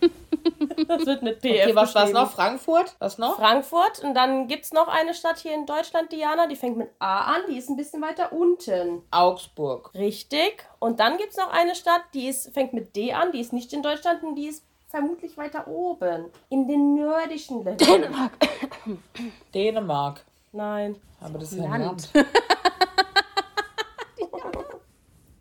[0.89, 2.13] Das wird mit PF Okay, was geschrieben.
[2.15, 2.31] noch?
[2.33, 2.97] Frankfurt?
[3.01, 3.37] Was noch?
[3.37, 3.99] Frankfurt.
[4.03, 7.43] Und dann gibt's noch eine Stadt hier in Deutschland, Diana, die fängt mit A an.
[7.51, 9.03] Die ist ein bisschen weiter unten.
[9.11, 9.91] Augsburg.
[9.95, 10.65] Richtig.
[10.79, 13.33] Und dann gibt's noch eine Stadt, die ist, fängt mit D an.
[13.33, 16.27] Die ist nicht in Deutschland und die ist vermutlich weiter oben.
[16.49, 17.87] In den nördischen Ländern.
[17.89, 18.33] Dänemark.
[19.55, 20.25] Dänemark.
[20.53, 20.97] Nein.
[21.21, 22.11] Aber das ist ein Land.
[22.15, 22.27] Land.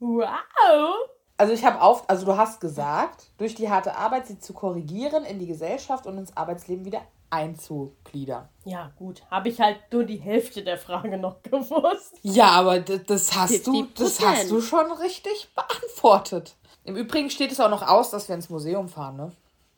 [0.00, 1.17] Wow!
[1.38, 5.24] Also ich habe auf, also du hast gesagt, durch die harte Arbeit sie zu korrigieren,
[5.24, 8.48] in die Gesellschaft und ins Arbeitsleben wieder einzugliedern.
[8.64, 9.22] Ja, gut.
[9.30, 12.16] Habe ich halt nur die Hälfte der Frage noch gewusst.
[12.22, 13.86] Ja, aber das hast du, 50%.
[13.98, 16.56] das hast du schon richtig beantwortet.
[16.84, 19.32] Im Übrigen steht es auch noch aus, dass wir ins Museum fahren, ne?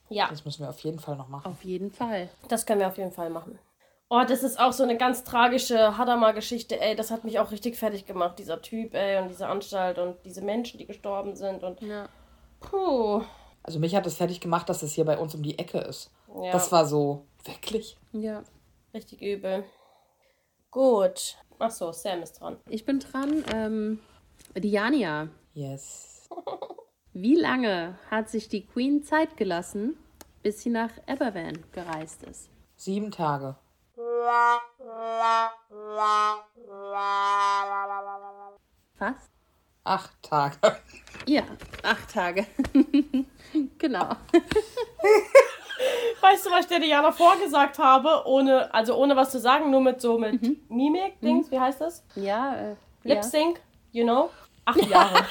[0.09, 1.47] Ja, Das müssen wir auf jeden Fall noch machen.
[1.53, 2.29] Auf jeden Fall.
[2.49, 3.59] das können wir auf jeden Fall machen.
[4.13, 6.97] Oh, das ist auch so eine ganz tragische Hadamar-Geschichte, ey.
[6.97, 10.43] Das hat mich auch richtig fertig gemacht, dieser Typ, ey, und diese Anstalt und diese
[10.43, 11.81] Menschen, die gestorben sind und.
[11.81, 12.09] Ja.
[12.59, 13.23] Puh.
[13.63, 16.11] Also mich hat es fertig gemacht, dass es hier bei uns um die Ecke ist.
[16.43, 16.51] Ja.
[16.51, 17.99] Das war so, wirklich?
[18.11, 18.43] Ja.
[18.93, 19.63] Richtig übel.
[20.73, 21.37] Gut.
[21.61, 22.57] Ach so, Sam ist dran.
[22.69, 23.45] Ich bin dran.
[23.55, 24.01] Ähm,
[24.57, 25.29] Diania.
[25.55, 26.29] Yes.
[27.13, 29.97] Wie lange hat sich die Queen Zeit gelassen,
[30.43, 32.51] bis sie nach Aberwan gereist ist?
[32.75, 33.57] Sieben Tage.
[38.99, 39.31] Was?
[39.85, 40.57] Acht Tage.
[41.27, 41.43] Ja,
[41.83, 42.47] acht Tage.
[43.79, 44.09] genau.
[46.21, 49.83] Weißt du, was ich dir Diana vorgesagt habe, ohne, also ohne was zu sagen, nur
[49.83, 50.41] mit so mit
[50.71, 52.03] Mimik-Dings, wie heißt das?
[52.17, 53.23] Ja, äh, Lip ja.
[53.23, 53.61] Sync,
[53.93, 54.31] you know?
[54.65, 55.27] Acht Jahre.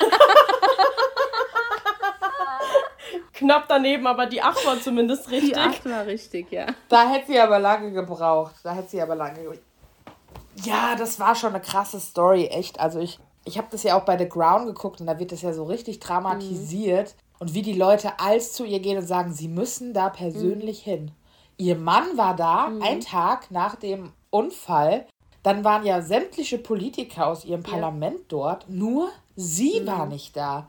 [3.40, 5.54] Knapp daneben, aber die acht war zumindest richtig.
[5.54, 6.68] Die acht war richtig, ja.
[6.90, 8.56] Da hätte sie aber lange gebraucht.
[8.64, 9.62] Da hätte sie aber lange gebraucht.
[10.64, 12.80] Ja, das war schon eine krasse Story, echt.
[12.82, 15.42] Also ich, ich habe das ja auch bei The Crown geguckt und da wird das
[15.42, 17.16] ja so richtig dramatisiert.
[17.40, 21.12] Und wie die Leute als zu ihr gehen und sagen, sie müssen da persönlich hin.
[21.58, 25.06] Ihr Mann war da, ein Tag nach dem Unfall.
[25.44, 28.70] Dann waren ja sämtliche Politiker aus ihrem Parlament dort.
[28.70, 30.68] Nur sie war nicht da.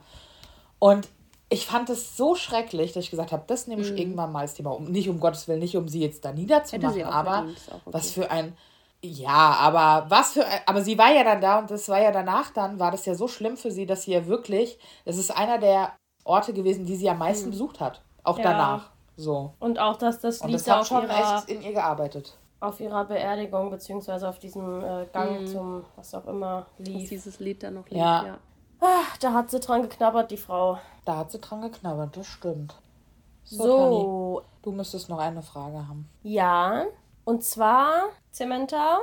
[0.79, 1.09] Und
[1.51, 4.53] ich fand es so schrecklich, dass ich gesagt habe, das nehme ich irgendwann mal als
[4.55, 4.85] Thema um.
[4.85, 7.79] Nicht um Gottes Willen, nicht um sie jetzt da Hätte niederzumachen, sie auch aber okay.
[7.85, 8.55] was für ein.
[9.03, 10.59] Ja, aber was für ein.
[10.65, 13.15] Aber sie war ja dann da und das war ja danach dann, war das ja
[13.15, 14.79] so schlimm für sie, dass sie ja wirklich.
[15.05, 15.91] Das ist einer der
[16.23, 18.01] Orte gewesen, die sie am meisten besucht hat.
[18.23, 18.43] Auch Ja.
[18.43, 18.89] danach.
[19.17, 19.53] So.
[19.59, 21.73] Und auch, dass das Und Lied das da hat auf schon ihrer, echt in ihr
[21.73, 22.37] gearbeitet.
[22.59, 27.09] auf ihrer Beerdigung, beziehungsweise auf diesem äh, Gang zum, was auch immer, Dass lief.
[27.09, 28.23] dieses Lied dann noch lief, Ja.
[28.25, 28.37] ja.
[28.81, 30.79] Ach, da hat sie dran geknabbert, die Frau.
[31.05, 32.75] Da hat sie dran geknabbert, das stimmt.
[33.43, 36.09] So, So, Tani, du müsstest noch eine Frage haben.
[36.23, 36.85] ja.
[37.23, 38.97] Und zwar, Samantha,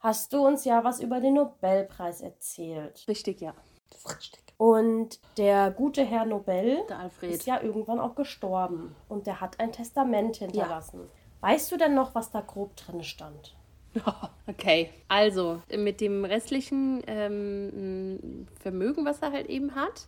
[0.00, 3.04] hast du uns ja was über den Nobelpreis erzählt.
[3.06, 3.54] Richtig, ja.
[3.90, 4.42] Das ist richtig.
[4.58, 7.30] Und der gute Herr Nobel Der Alfred.
[7.30, 8.96] ist ja irgendwann auch gestorben.
[9.08, 11.08] Und der hat ein Testament hinterlassen.
[11.42, 13.54] Weißt du denn noch, was da grob drin stand?
[14.46, 20.06] Okay, also mit dem restlichen ähm, Vermögen, was er halt eben hat,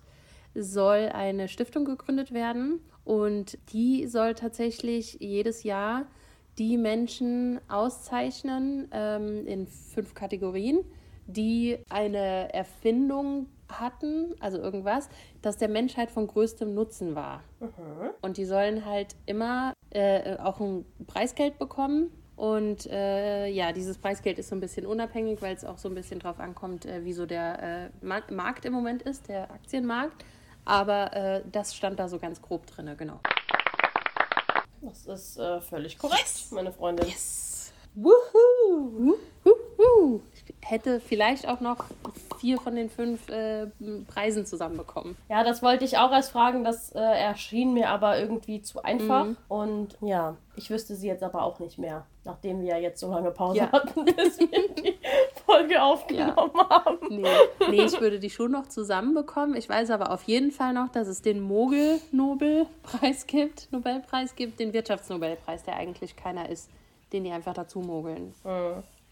[0.55, 6.07] soll eine Stiftung gegründet werden und die soll tatsächlich jedes Jahr
[6.59, 10.81] die Menschen auszeichnen ähm, in fünf Kategorien,
[11.27, 15.09] die eine Erfindung hatten, also irgendwas,
[15.43, 17.43] das der Menschheit von größtem Nutzen war.
[18.23, 22.11] Und die sollen halt immer äh, auch ein Preisgeld bekommen.
[22.37, 25.95] Und äh, ja, dieses Preisgeld ist so ein bisschen unabhängig, weil es auch so ein
[25.95, 30.25] bisschen drauf ankommt, äh, wie so der äh, Markt, im Moment ist, der Aktienmarkt.
[30.67, 33.21] Aber äh, das stand da so ganz grob drin, genau.
[34.83, 37.07] Das ist äh, völlig korrekt, meine Freundin.
[37.95, 39.17] Wuhu!
[39.45, 40.21] Huhu.
[40.35, 41.87] Ich hätte vielleicht auch noch
[42.39, 43.67] vier von den fünf äh,
[44.09, 45.17] Preisen zusammenbekommen.
[45.29, 46.65] Ja, das wollte ich auch erst fragen.
[46.65, 49.27] Das äh, erschien mir aber irgendwie zu einfach.
[49.49, 53.31] Und ja, ich wüsste sie jetzt aber auch nicht mehr, nachdem wir jetzt so lange
[53.31, 53.73] Pause Ja.
[53.73, 54.95] hatten, bis wir die
[55.45, 56.99] Folge aufgenommen haben.
[57.11, 57.27] Nee,
[57.71, 59.55] nee, ich würde die schon noch zusammenbekommen.
[59.57, 64.73] Ich weiß aber auf jeden Fall noch, dass es den Mogel-Nobelpreis gibt, Nobelpreis gibt, den
[64.73, 66.71] Wirtschaftsnobelpreis, der eigentlich keiner ist,
[67.13, 68.35] den die einfach dazu mogeln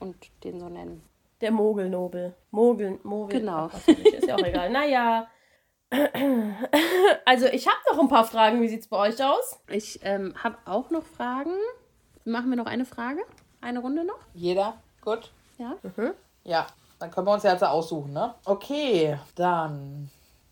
[0.00, 1.02] und den so nennen.
[1.40, 2.34] Der Mogelnobel.
[2.50, 3.40] Mogel, Mogel.
[3.40, 3.68] Genau.
[3.72, 4.70] Ach, Ist ja auch egal.
[4.70, 5.26] Naja.
[7.24, 8.60] Also, ich habe noch ein paar Fragen.
[8.60, 9.60] Wie sieht's bei euch aus?
[9.68, 11.52] Ich ähm, habe auch noch Fragen.
[12.24, 13.20] Machen wir noch eine Frage?
[13.60, 14.18] Eine Runde noch?
[14.34, 14.74] Jeder?
[15.02, 15.30] Gut?
[15.58, 15.76] Ja?
[16.42, 16.66] Ja,
[16.98, 18.34] dann können wir uns ja jetzt aussuchen, ne?
[18.44, 20.10] Okay, dann.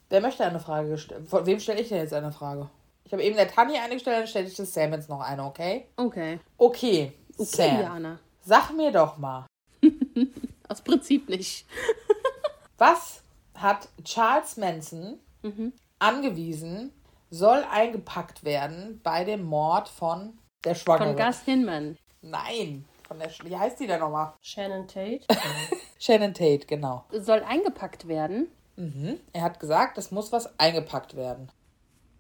[0.09, 1.27] Wer möchte eine Frage stellen?
[1.27, 2.69] Von wem stelle ich denn jetzt eine Frage?
[3.05, 5.45] Ich habe eben der Tanja eine gestellt, dann stelle ich das Sam jetzt noch eine,
[5.45, 5.89] okay?
[5.97, 6.39] Okay.
[6.57, 7.81] Okay, Okay, Sam.
[7.81, 8.19] Jana.
[8.45, 9.47] Sag mir doch mal,
[10.73, 11.67] Aus Prinzip nicht.
[12.79, 13.23] was
[13.55, 15.19] hat Charles Manson
[15.99, 16.95] angewiesen,
[17.29, 21.15] soll eingepackt werden bei dem Mord von der Schwangeren?
[21.15, 21.99] Von Gus Hinman.
[22.23, 24.33] Nein, von der Sch Wie heißt die denn nochmal?
[24.41, 25.27] Shannon Tate.
[25.99, 27.05] Shannon Tate, genau.
[27.13, 28.49] Soll eingepackt werden.
[29.35, 31.53] Er hat gesagt, es muss was eingepackt werden.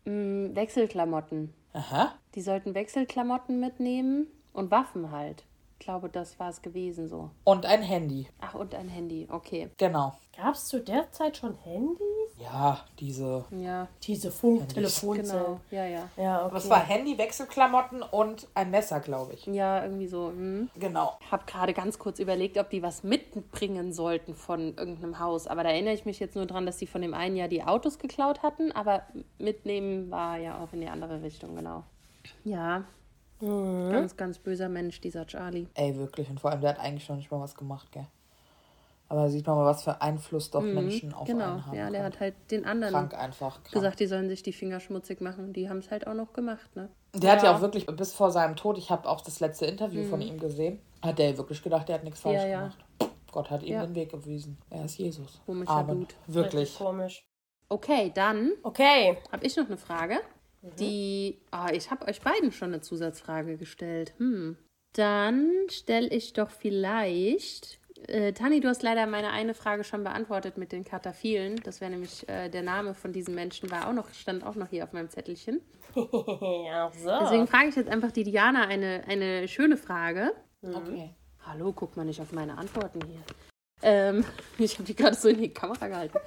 [0.05, 1.55] Mm, Wechselklamotten.
[1.72, 2.18] Aha.
[2.34, 5.46] Die sollten Wechselklamotten mitnehmen und Waffen halt.
[5.83, 7.30] Ich glaube, das war es gewesen so.
[7.43, 8.28] Und ein Handy.
[8.41, 9.26] Ach, und ein Handy.
[9.28, 9.68] Okay.
[9.78, 10.12] Genau.
[10.37, 11.99] Gab es zu der Zeit schon Handys?
[12.39, 13.45] Ja, diese.
[13.51, 15.43] Ja, Diese Funk, Telefonzellen.
[15.45, 15.61] genau.
[15.72, 16.09] Ja, ja.
[16.16, 16.55] Ja, okay.
[16.55, 19.45] Was war Handy, Wechselklamotten und ein Messer, glaube ich.
[19.47, 20.28] Ja, irgendwie so.
[20.28, 20.70] Hm.
[20.78, 21.18] Genau.
[21.20, 25.49] Ich habe gerade ganz kurz überlegt, ob die was mitbringen sollten von irgendeinem Haus.
[25.49, 27.64] Aber da erinnere ich mich jetzt nur dran, dass die von dem einen Jahr die
[27.64, 28.70] Autos geklaut hatten.
[28.70, 29.03] Aber
[29.39, 31.83] mitnehmen war ja auch in die andere Richtung, genau.
[32.45, 32.85] Ja.
[33.43, 35.66] Ganz, ganz böser Mensch, dieser Charlie.
[35.74, 36.30] Ey, wirklich.
[36.30, 38.07] Und vor allem, der hat eigentlich noch nicht mal was gemacht, gell?
[39.09, 41.45] Aber da sieht man mal, was für Einfluss doch Menschen auf Genau.
[41.45, 41.76] einen haben.
[41.76, 42.12] Ja, der kann.
[42.12, 43.62] hat halt den anderen Krank einfach.
[43.62, 43.72] Krank.
[43.72, 45.53] gesagt, die sollen sich die Finger schmutzig machen.
[45.53, 46.88] Die haben es halt auch noch gemacht, ne?
[47.14, 50.05] Der hat ja auch wirklich bis vor seinem Tod, ich habe auch das letzte Interview
[50.05, 52.43] von ihm gesehen, hat der wirklich gedacht, der hat nichts falsch Mhm.
[52.43, 52.59] Ja, ja.
[52.61, 52.84] gemacht.
[53.32, 53.84] Gott hat ihm Ja.
[53.86, 54.57] den Weg gewiesen.
[54.70, 55.40] Er ist Jesus.
[55.45, 56.01] Komischer Amen.
[56.01, 56.14] Dude.
[56.28, 56.61] Wirklich.
[56.62, 57.26] Richtig komisch.
[57.68, 59.18] Okay, dann Okay.
[59.30, 60.20] habe ich noch eine Frage.
[60.78, 64.14] Die, ah, ich habe euch beiden schon eine Zusatzfrage gestellt.
[64.18, 64.56] Hm.
[64.92, 67.80] Dann stelle ich doch vielleicht.
[68.08, 71.56] Äh, Tani, du hast leider meine eine Frage schon beantwortet mit den Kataphilen.
[71.64, 74.68] Das wäre nämlich äh, der Name von diesem Menschen, war auch noch, stand auch noch
[74.68, 75.60] hier auf meinem Zettelchen.
[75.94, 77.10] Ja, so.
[77.20, 80.32] Deswegen frage ich jetzt einfach die Diana eine, eine schöne Frage.
[80.62, 81.14] Okay.
[81.44, 83.20] Hallo, guck mal nicht auf meine Antworten hier.
[83.82, 84.24] Ähm,
[84.58, 86.18] ich habe die gerade so in die Kamera gehalten.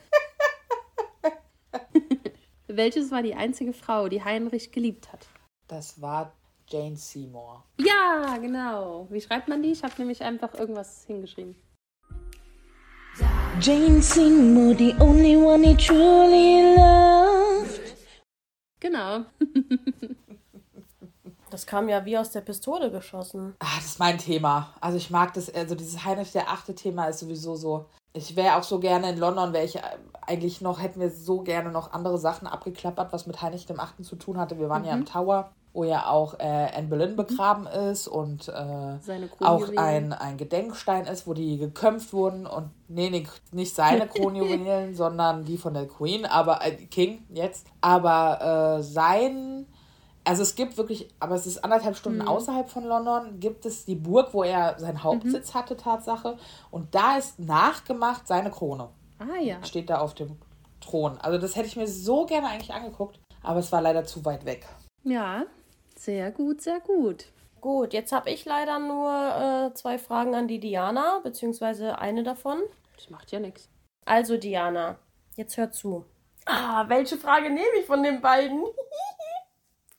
[2.76, 5.26] Welches war die einzige Frau, die Heinrich geliebt hat?
[5.70, 6.34] Das war
[6.68, 7.64] Jane Seymour.
[7.80, 9.08] Ja, genau.
[9.10, 9.72] Wie schreibt man die?
[9.72, 11.56] Ich habe nämlich einfach irgendwas hingeschrieben.
[13.62, 17.80] Jane Seymour, the only one he truly loved.
[18.82, 19.26] Genau.
[21.52, 23.56] Das kam ja wie aus der Pistole geschossen.
[23.60, 24.74] Ah, das ist mein Thema.
[24.82, 27.86] Also ich mag das, also dieses Heinrich der Achte Thema ist sowieso so.
[28.16, 29.82] Ich wäre auch so gerne in London, wäre ich äh,
[30.26, 34.04] eigentlich noch, hätten wir so gerne noch andere Sachen abgeklappert, was mit Heinrich dem Achten
[34.04, 34.58] zu tun hatte.
[34.58, 38.98] Wir waren ja im Tower, wo ja auch äh, Anne Boleyn begraben ist und äh,
[39.42, 44.96] auch ein, ein Gedenkstein ist, wo die geköpft wurden und nee, nee nicht seine Kronjuwelen,
[44.96, 47.68] sondern die von der Queen, aber äh, King jetzt.
[47.82, 49.68] Aber äh, sein
[50.26, 52.28] also es gibt wirklich, aber es ist anderthalb Stunden Mhm.
[52.28, 55.58] außerhalb von London, gibt es die Burg, wo er seinen Hauptsitz Mhm.
[55.58, 56.38] hatte, Tatsache.
[56.72, 58.90] Und da ist nachgemacht seine Krone.
[59.20, 59.64] Ah ja.
[59.64, 60.38] Steht da auf dem
[60.82, 61.18] Thron.
[61.20, 64.46] Also das hätte ich mir so gerne eigentlich angeguckt, aber es war leider zu weit
[64.46, 64.66] weg.
[65.04, 65.44] Ja,
[65.96, 67.26] sehr gut, sehr gut.
[67.62, 69.10] Gut, jetzt habe ich leider nur
[69.72, 72.60] äh, zwei Fragen an die Diana, beziehungsweise eine davon.
[72.96, 73.70] Das macht ja nichts.
[74.06, 74.98] Also Diana,
[75.36, 76.06] jetzt hör zu.
[76.46, 78.64] Ah, welche Frage nehme ich von den beiden?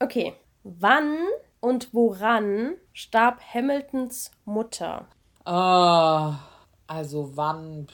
[0.01, 0.35] okay.
[0.63, 1.19] Wann
[1.61, 5.07] und woran starb Hamiltons Mutter?
[5.45, 6.35] Ah,
[6.87, 7.87] also wann.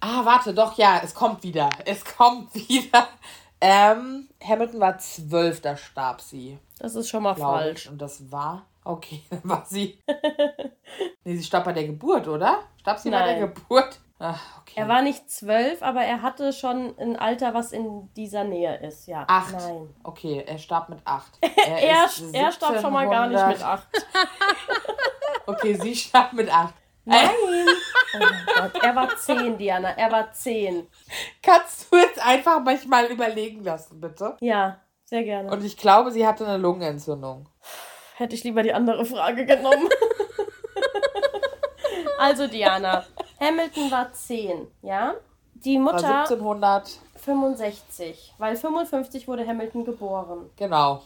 [0.00, 1.70] Ah, warte, doch, ja, es kommt wieder.
[1.84, 3.08] Es kommt wieder.
[3.60, 6.58] Ähm, Hamilton war zwölf, da starb sie.
[6.78, 7.84] Das ist schon mal falsch.
[7.84, 7.90] ich.
[7.90, 8.66] Und das war.
[8.84, 9.98] Okay, war sie.
[11.24, 12.64] nee, sie starb bei der Geburt, oder?
[12.80, 13.54] Starb sie bei der Nein.
[13.54, 14.00] Geburt?
[14.24, 14.74] Ach, okay.
[14.76, 19.08] Er war nicht zwölf, aber er hatte schon ein Alter, was in dieser Nähe ist.
[19.08, 19.24] Ja.
[19.26, 19.52] acht.
[19.52, 19.92] Nein.
[20.04, 21.32] Okay, er starb mit acht.
[21.56, 23.88] Er, ist er starb schon mal gar nicht 1700 mit acht.
[25.46, 26.74] Okay, sie starb mit acht.
[27.04, 27.30] Nein.
[28.14, 29.90] Oh mein Gott, er war zehn, Diana.
[29.96, 30.86] Er war zehn.
[31.42, 34.36] Kannst du jetzt einfach manchmal überlegen lassen, bitte?
[34.40, 35.50] Ja, sehr gerne.
[35.50, 37.48] Und ich glaube, sie hatte eine Lungenentzündung.
[38.14, 39.88] Hätte ich lieber die andere Frage genommen.
[42.18, 43.04] also, Diana.
[43.42, 45.14] Hamilton war 10, ja?
[45.54, 50.50] Die War Mutter 1700, 65, weil 55 wurde Hamilton geboren.
[50.56, 51.02] genau.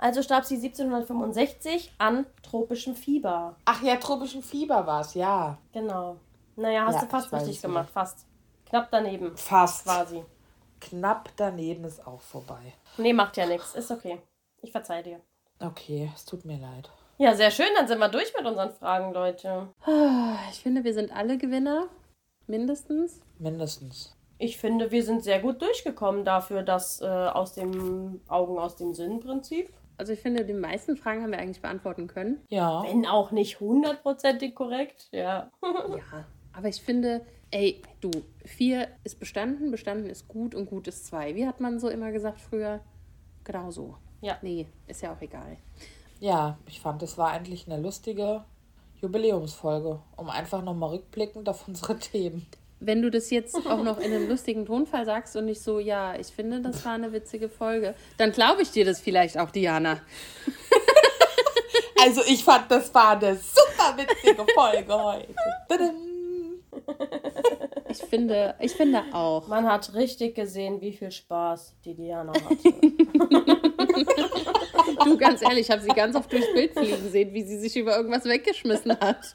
[0.00, 3.56] Also starb sie 1765 an tropischem Fieber.
[3.64, 5.58] Ach ja, tropischen Fieber war es, ja.
[5.72, 6.16] Genau.
[6.54, 8.24] Naja, hast Ja, du fast richtig gemacht, fast.
[8.68, 9.86] Knapp daneben Fast.
[9.86, 10.24] war sie.
[10.80, 12.74] Knapp daneben ist auch vorbei.
[12.96, 13.74] Nee, macht ja nichts.
[13.74, 14.20] Ist okay.
[14.62, 15.20] Ich verzeih dir.
[15.60, 16.90] Okay, es tut mir leid.
[17.18, 17.66] Ja, sehr schön.
[17.76, 19.68] Dann sind wir durch mit unseren Fragen, Leute.
[20.50, 21.88] Ich finde, wir sind alle Gewinner.
[22.46, 23.20] Mindestens.
[23.38, 24.16] Mindestens.
[24.38, 28.94] Ich finde, wir sind sehr gut durchgekommen dafür, dass äh, aus dem Augen, aus dem
[28.94, 29.72] Sinn-Prinzip.
[29.96, 32.40] Also ich finde, die meisten Fragen haben wir eigentlich beantworten können.
[32.48, 32.84] Ja.
[32.84, 35.50] Wenn auch nicht hundertprozentig korrekt, ja.
[35.62, 38.10] Ja, aber ich finde, ey, du,
[38.44, 41.34] vier ist bestanden, bestanden ist gut und gut ist zwei.
[41.34, 42.80] Wie hat man so immer gesagt früher?
[43.42, 43.96] Genau so.
[44.20, 44.38] Ja.
[44.42, 45.56] Nee, ist ja auch egal.
[46.20, 48.44] Ja, ich fand, es war eigentlich eine lustige
[49.00, 52.46] Jubiläumsfolge, um einfach nochmal rückblickend auf unsere Themen.
[52.80, 56.14] Wenn du das jetzt auch noch in einem lustigen Tonfall sagst und nicht so, ja,
[56.14, 60.00] ich finde, das war eine witzige Folge, dann glaube ich dir das vielleicht auch, Diana.
[62.00, 65.34] Also ich fand, das war eine super witzige Folge heute.
[65.68, 65.96] Tadam.
[67.88, 69.48] Ich finde, ich finde auch.
[69.48, 73.76] Man hat richtig gesehen, wie viel Spaß die Diana hatte.
[75.04, 77.76] Du, ganz ehrlich, ich habe sie ganz oft durchs Bild fliegen sehen, wie sie sich
[77.76, 79.34] über irgendwas weggeschmissen hat.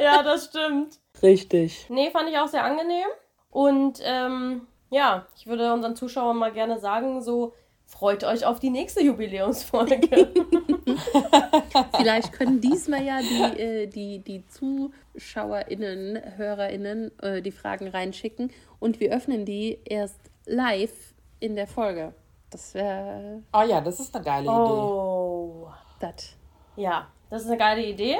[0.00, 0.98] ja, das stimmt.
[1.22, 1.86] Richtig.
[1.88, 3.06] Nee, fand ich auch sehr angenehm.
[3.50, 7.54] Und ähm, ja, ich würde unseren Zuschauern mal gerne sagen, so
[7.86, 10.08] freut euch auf die nächste Jubiläumsfolge.
[11.96, 18.50] Vielleicht können diesmal ja die, äh, die, die ZuschauerInnen, HörerInnen äh, die Fragen reinschicken
[18.80, 22.14] und wir öffnen die erst live in der Folge.
[22.52, 24.52] Das wäre Oh ja, das ist eine geile Idee.
[24.52, 25.68] oh.
[25.98, 26.36] das.
[26.76, 28.16] Ja, das ist eine geile Idee.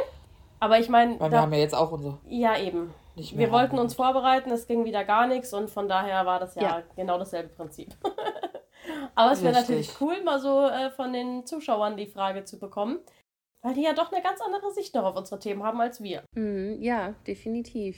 [0.59, 2.19] Aber ich meine, Weil wir haben ja jetzt auch unsere.
[2.29, 2.93] ja eben.
[3.15, 6.63] Wir wollten uns vorbereiten, es ging wieder gar nichts und von daher war das ja,
[6.63, 6.83] Ja.
[6.97, 7.95] genau dasselbe Prinzip.
[9.15, 13.01] Aber es wäre natürlich cool, mal so äh, von den Zuschauern die Frage zu bekommen.
[13.61, 16.23] Weil die ja doch eine ganz andere Sicht noch auf unsere Themen haben als wir.
[16.35, 17.97] Mhm, ja, definitiv.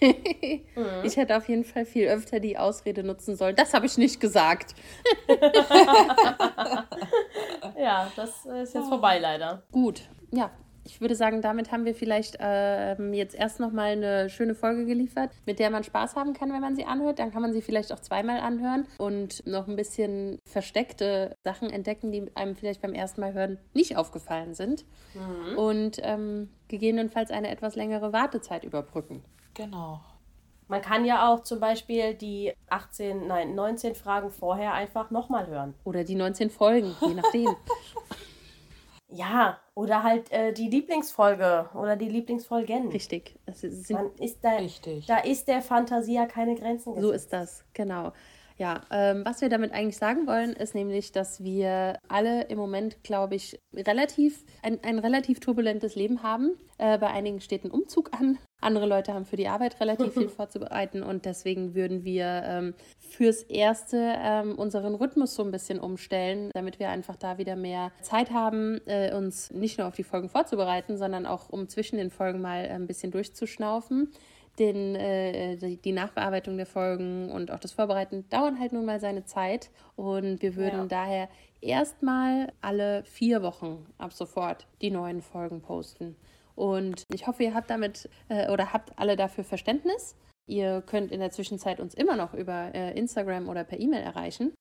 [0.00, 0.60] Mhm.
[1.04, 3.56] Ich hätte auf jeden Fall viel öfter die Ausrede nutzen sollen.
[3.56, 4.74] Das habe ich nicht gesagt.
[7.78, 9.62] Ja, das ist jetzt vorbei leider.
[9.72, 10.50] Gut, ja.
[10.86, 15.30] Ich würde sagen, damit haben wir vielleicht ähm, jetzt erst nochmal eine schöne Folge geliefert,
[15.44, 17.18] mit der man Spaß haben kann, wenn man sie anhört.
[17.18, 22.10] Dann kann man sie vielleicht auch zweimal anhören und noch ein bisschen versteckte Sachen entdecken,
[22.12, 24.84] die einem vielleicht beim ersten Mal hören nicht aufgefallen sind.
[25.56, 29.22] Und ähm, gegebenenfalls eine etwas längere Wartezeit überbrücken.
[29.54, 30.00] Genau.
[30.68, 35.74] Man kann ja auch zum Beispiel die 18, nein, 19 Fragen vorher einfach nochmal hören.
[35.84, 37.48] Oder die 19 Folgen, je nachdem.
[39.12, 42.90] Ja, oder halt äh, die Lieblingsfolge oder die Lieblingsfolgen.
[42.90, 43.38] Richtig.
[43.44, 45.06] Es sind Man ist da, Richtig.
[45.06, 47.24] da ist der Fantasie ja keine Grenzen So gesetzt.
[47.24, 48.12] ist das, genau.
[48.56, 53.02] Ja, ähm, was wir damit eigentlich sagen wollen, ist nämlich, dass wir alle im Moment,
[53.02, 56.52] glaube ich, relativ ein, ein relativ turbulentes Leben haben.
[56.78, 58.38] Äh, bei einigen steht ein Umzug an.
[58.60, 63.42] Andere Leute haben für die Arbeit relativ viel vorzubereiten und deswegen würden wir ähm, fürs
[63.42, 68.30] Erste ähm, unseren Rhythmus so ein bisschen umstellen, damit wir einfach da wieder mehr Zeit
[68.30, 72.40] haben, äh, uns nicht nur auf die Folgen vorzubereiten, sondern auch um zwischen den Folgen
[72.40, 74.12] mal ein bisschen durchzuschnaufen
[74.58, 79.00] den, äh, die, die Nachbearbeitung der Folgen und auch das Vorbereiten dauern halt nun mal
[79.00, 79.70] seine Zeit.
[79.96, 80.86] Und wir würden Ja.
[80.86, 81.28] daher
[81.60, 86.16] erstmal alle vier Wochen ab sofort die neuen Folgen posten.
[86.60, 90.14] Und ich hoffe, ihr habt damit äh, oder habt alle dafür Verständnis.
[90.46, 94.52] Ihr könnt in der Zwischenzeit uns immer noch über äh, Instagram oder per E-Mail erreichen.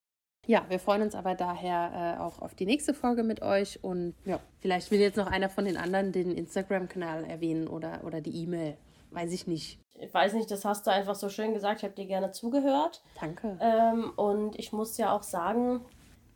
[0.47, 3.83] Ja, wir freuen uns aber daher äh, auch auf die nächste Folge mit euch.
[3.83, 8.21] Und ja, vielleicht will jetzt noch einer von den anderen den Instagram-Kanal erwähnen oder, oder
[8.21, 8.77] die E-Mail.
[9.11, 9.77] Weiß ich nicht.
[9.99, 11.79] Ich weiß nicht, das hast du einfach so schön gesagt.
[11.79, 13.03] Ich habe dir gerne zugehört.
[13.19, 13.57] Danke.
[13.59, 15.81] Ähm, und ich muss ja auch sagen,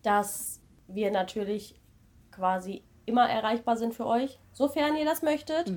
[0.01, 1.79] dass wir natürlich
[2.31, 5.71] quasi immer erreichbar sind für euch, sofern ihr das möchtet,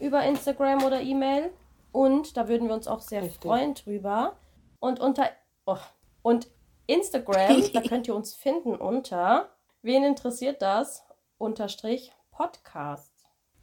[0.00, 1.50] über Instagram oder E-Mail.
[1.92, 3.40] Und da würden wir uns auch sehr Richtig.
[3.42, 4.36] freuen drüber.
[4.80, 5.28] Und unter
[5.66, 5.76] oh,
[6.22, 6.48] und
[6.86, 9.48] Instagram, da könnt ihr uns finden unter
[9.82, 11.04] wen interessiert das?
[11.38, 13.12] Unterstrich Podcast.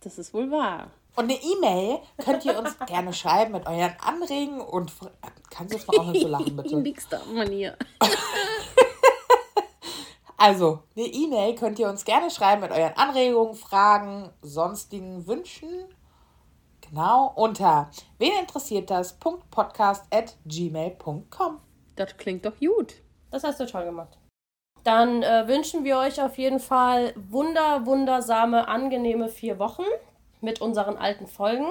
[0.02, 0.92] Das ist wohl wahr.
[1.16, 4.92] Und eine E-Mail könnt ihr uns gerne schreiben mit euren Anregen und
[5.50, 6.78] kannst du jetzt mal auch nicht so lachen, bitte?
[6.78, 7.78] Nix darf man hier.
[10.38, 15.70] Also, eine E-Mail könnt ihr uns gerne schreiben mit euren Anregungen, Fragen, sonstigen Wünschen.
[16.82, 19.14] Genau, unter wen interessiert das?
[19.14, 21.60] Podcast at gmail.com.
[21.96, 22.96] Das klingt doch gut.
[23.32, 24.18] Das hast du toll gemacht.
[24.84, 29.84] Dann äh, wünschen wir euch auf jeden Fall wunder, wundersame, angenehme vier Wochen
[30.42, 31.66] mit unseren alten Folgen.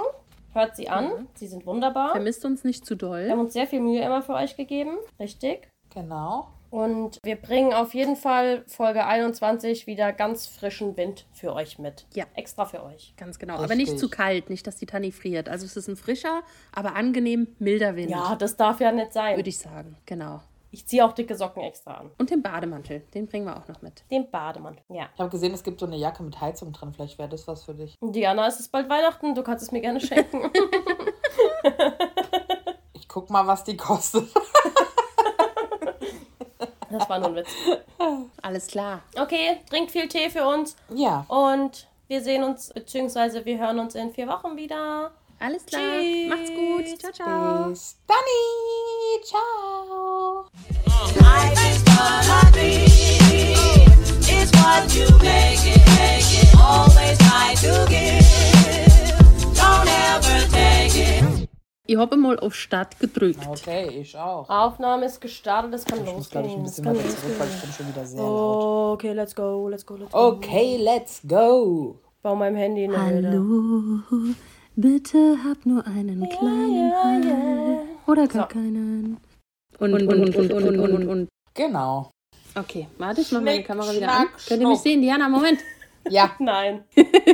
[0.52, 2.12] Hört sie an, sie sind wunderbar.
[2.12, 3.30] Vermisst uns nicht zu Wir doll.
[3.30, 5.68] haben uns sehr viel Mühe immer für euch gegeben, richtig.
[5.90, 6.48] Genau.
[6.74, 12.04] Und wir bringen auf jeden Fall Folge 21 wieder ganz frischen Wind für euch mit.
[12.14, 12.24] Ja.
[12.34, 13.14] Extra für euch.
[13.16, 13.58] Ganz genau.
[13.58, 14.00] Aber nicht Richtig.
[14.00, 15.48] zu kalt, nicht, dass die Tanni friert.
[15.48, 18.10] Also es ist ein frischer, aber angenehm milder Wind.
[18.10, 19.36] Ja, das darf ja nicht sein.
[19.36, 19.96] Würde ich sagen.
[20.04, 20.40] Genau.
[20.72, 22.10] Ich ziehe auch dicke Socken extra an.
[22.18, 24.02] Und den Bademantel, den bringen wir auch noch mit.
[24.10, 24.80] Den Bademann.
[24.88, 25.10] Ja.
[25.14, 26.92] Ich habe gesehen, es gibt so eine Jacke mit Heizung drin.
[26.92, 27.94] Vielleicht wäre das was für dich.
[28.00, 29.36] Diana, es ist bald Weihnachten.
[29.36, 30.50] Du kannst es mir gerne schenken.
[32.94, 34.28] Ich guck mal, was die kostet.
[36.94, 37.48] das war nur ein Witz.
[38.42, 39.02] Alles klar.
[39.16, 40.76] Okay, trinkt viel Tee für uns.
[40.90, 41.24] Ja.
[41.28, 45.10] Und wir sehen uns, beziehungsweise wir hören uns in vier Wochen wieder.
[45.40, 45.82] Alles klar.
[46.00, 46.28] Tschüss.
[46.28, 47.00] Macht's gut.
[47.00, 47.68] Ciao, ciao.
[47.68, 48.16] Bis dann.
[49.24, 50.46] Ciao.
[51.20, 52.84] Life is what I be.
[54.26, 56.54] It's what you make it, make it.
[56.58, 59.54] Always try to give.
[59.54, 61.33] Don't ever take it.
[61.86, 63.40] Ich habe mal auf Start gedrückt.
[63.46, 64.48] Okay, ich auch.
[64.48, 66.60] Aufnahme ist gestartet, es kann Ich muss, glaube ich, losgehen.
[66.60, 67.60] ein bisschen weiter zurück, weil ich losgehen.
[67.60, 68.92] bin schon wieder sehr laut.
[68.94, 70.18] Okay, let's go, let's go, let's go.
[70.28, 71.98] Okay, let's go.
[72.22, 73.28] Bau meinem Handy eine Höhle.
[73.28, 74.34] Hallo,
[74.76, 77.82] bitte hab nur einen kleinen Ja, ja.
[78.06, 78.48] oder gar So.
[78.54, 79.18] keinen.
[79.78, 81.28] Und, und, und, und, und, und, und, und.
[81.52, 82.10] Genau.
[82.54, 84.40] Okay, warte, ich mach meine Kamera wieder schnack, an.
[84.48, 85.02] Könnt ihr mich sehen?
[85.02, 85.58] Diana, Moment.
[86.08, 86.34] Ja.
[86.38, 86.84] Nein,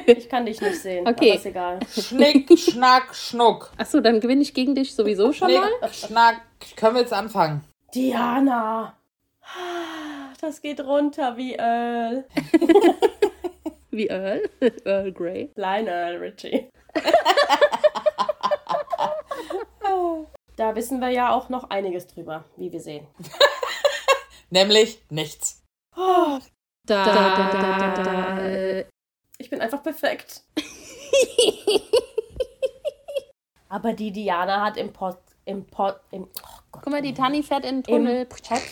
[0.06, 1.06] ich kann dich nicht sehen.
[1.06, 1.30] Okay.
[1.30, 1.78] Aber ist egal.
[1.90, 3.72] Schnick, schnack, schnuck.
[3.76, 5.92] Achso, dann gewinne ich gegen dich sowieso schon Schnick, mal.
[5.92, 6.42] schnack.
[6.76, 7.64] Können wir jetzt anfangen?
[7.94, 8.96] Diana!
[10.40, 12.24] Das geht runter wie Earl.
[13.92, 14.48] Wie Earl.
[14.84, 15.50] Earl Grey.
[15.56, 16.70] Lionel Richie.
[20.56, 23.06] Da wissen wir ja auch noch einiges drüber, wie wir sehen.
[24.50, 25.62] Nämlich nichts.
[25.96, 26.38] Da,
[26.90, 28.84] da, da, da, da, da, äh,
[29.38, 30.42] Ich bin einfach perfekt.
[33.68, 36.26] Aber die Diana hat im Pod, im Pod, im oh
[36.72, 38.26] Gott, Guck mal, die Tanni fährt in den im Tunnel.
[38.26, 38.66] Podcast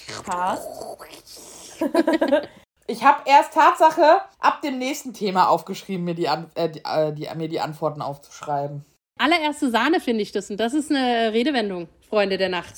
[2.90, 7.12] Ich habe erst Tatsache ab dem nächsten Thema aufgeschrieben, mir die, An äh, die, äh,
[7.12, 8.84] die, mir die Antworten aufzuschreiben.
[9.18, 12.76] Allererste Sahne finde ich das und das ist eine Redewendung, Freunde der Nacht.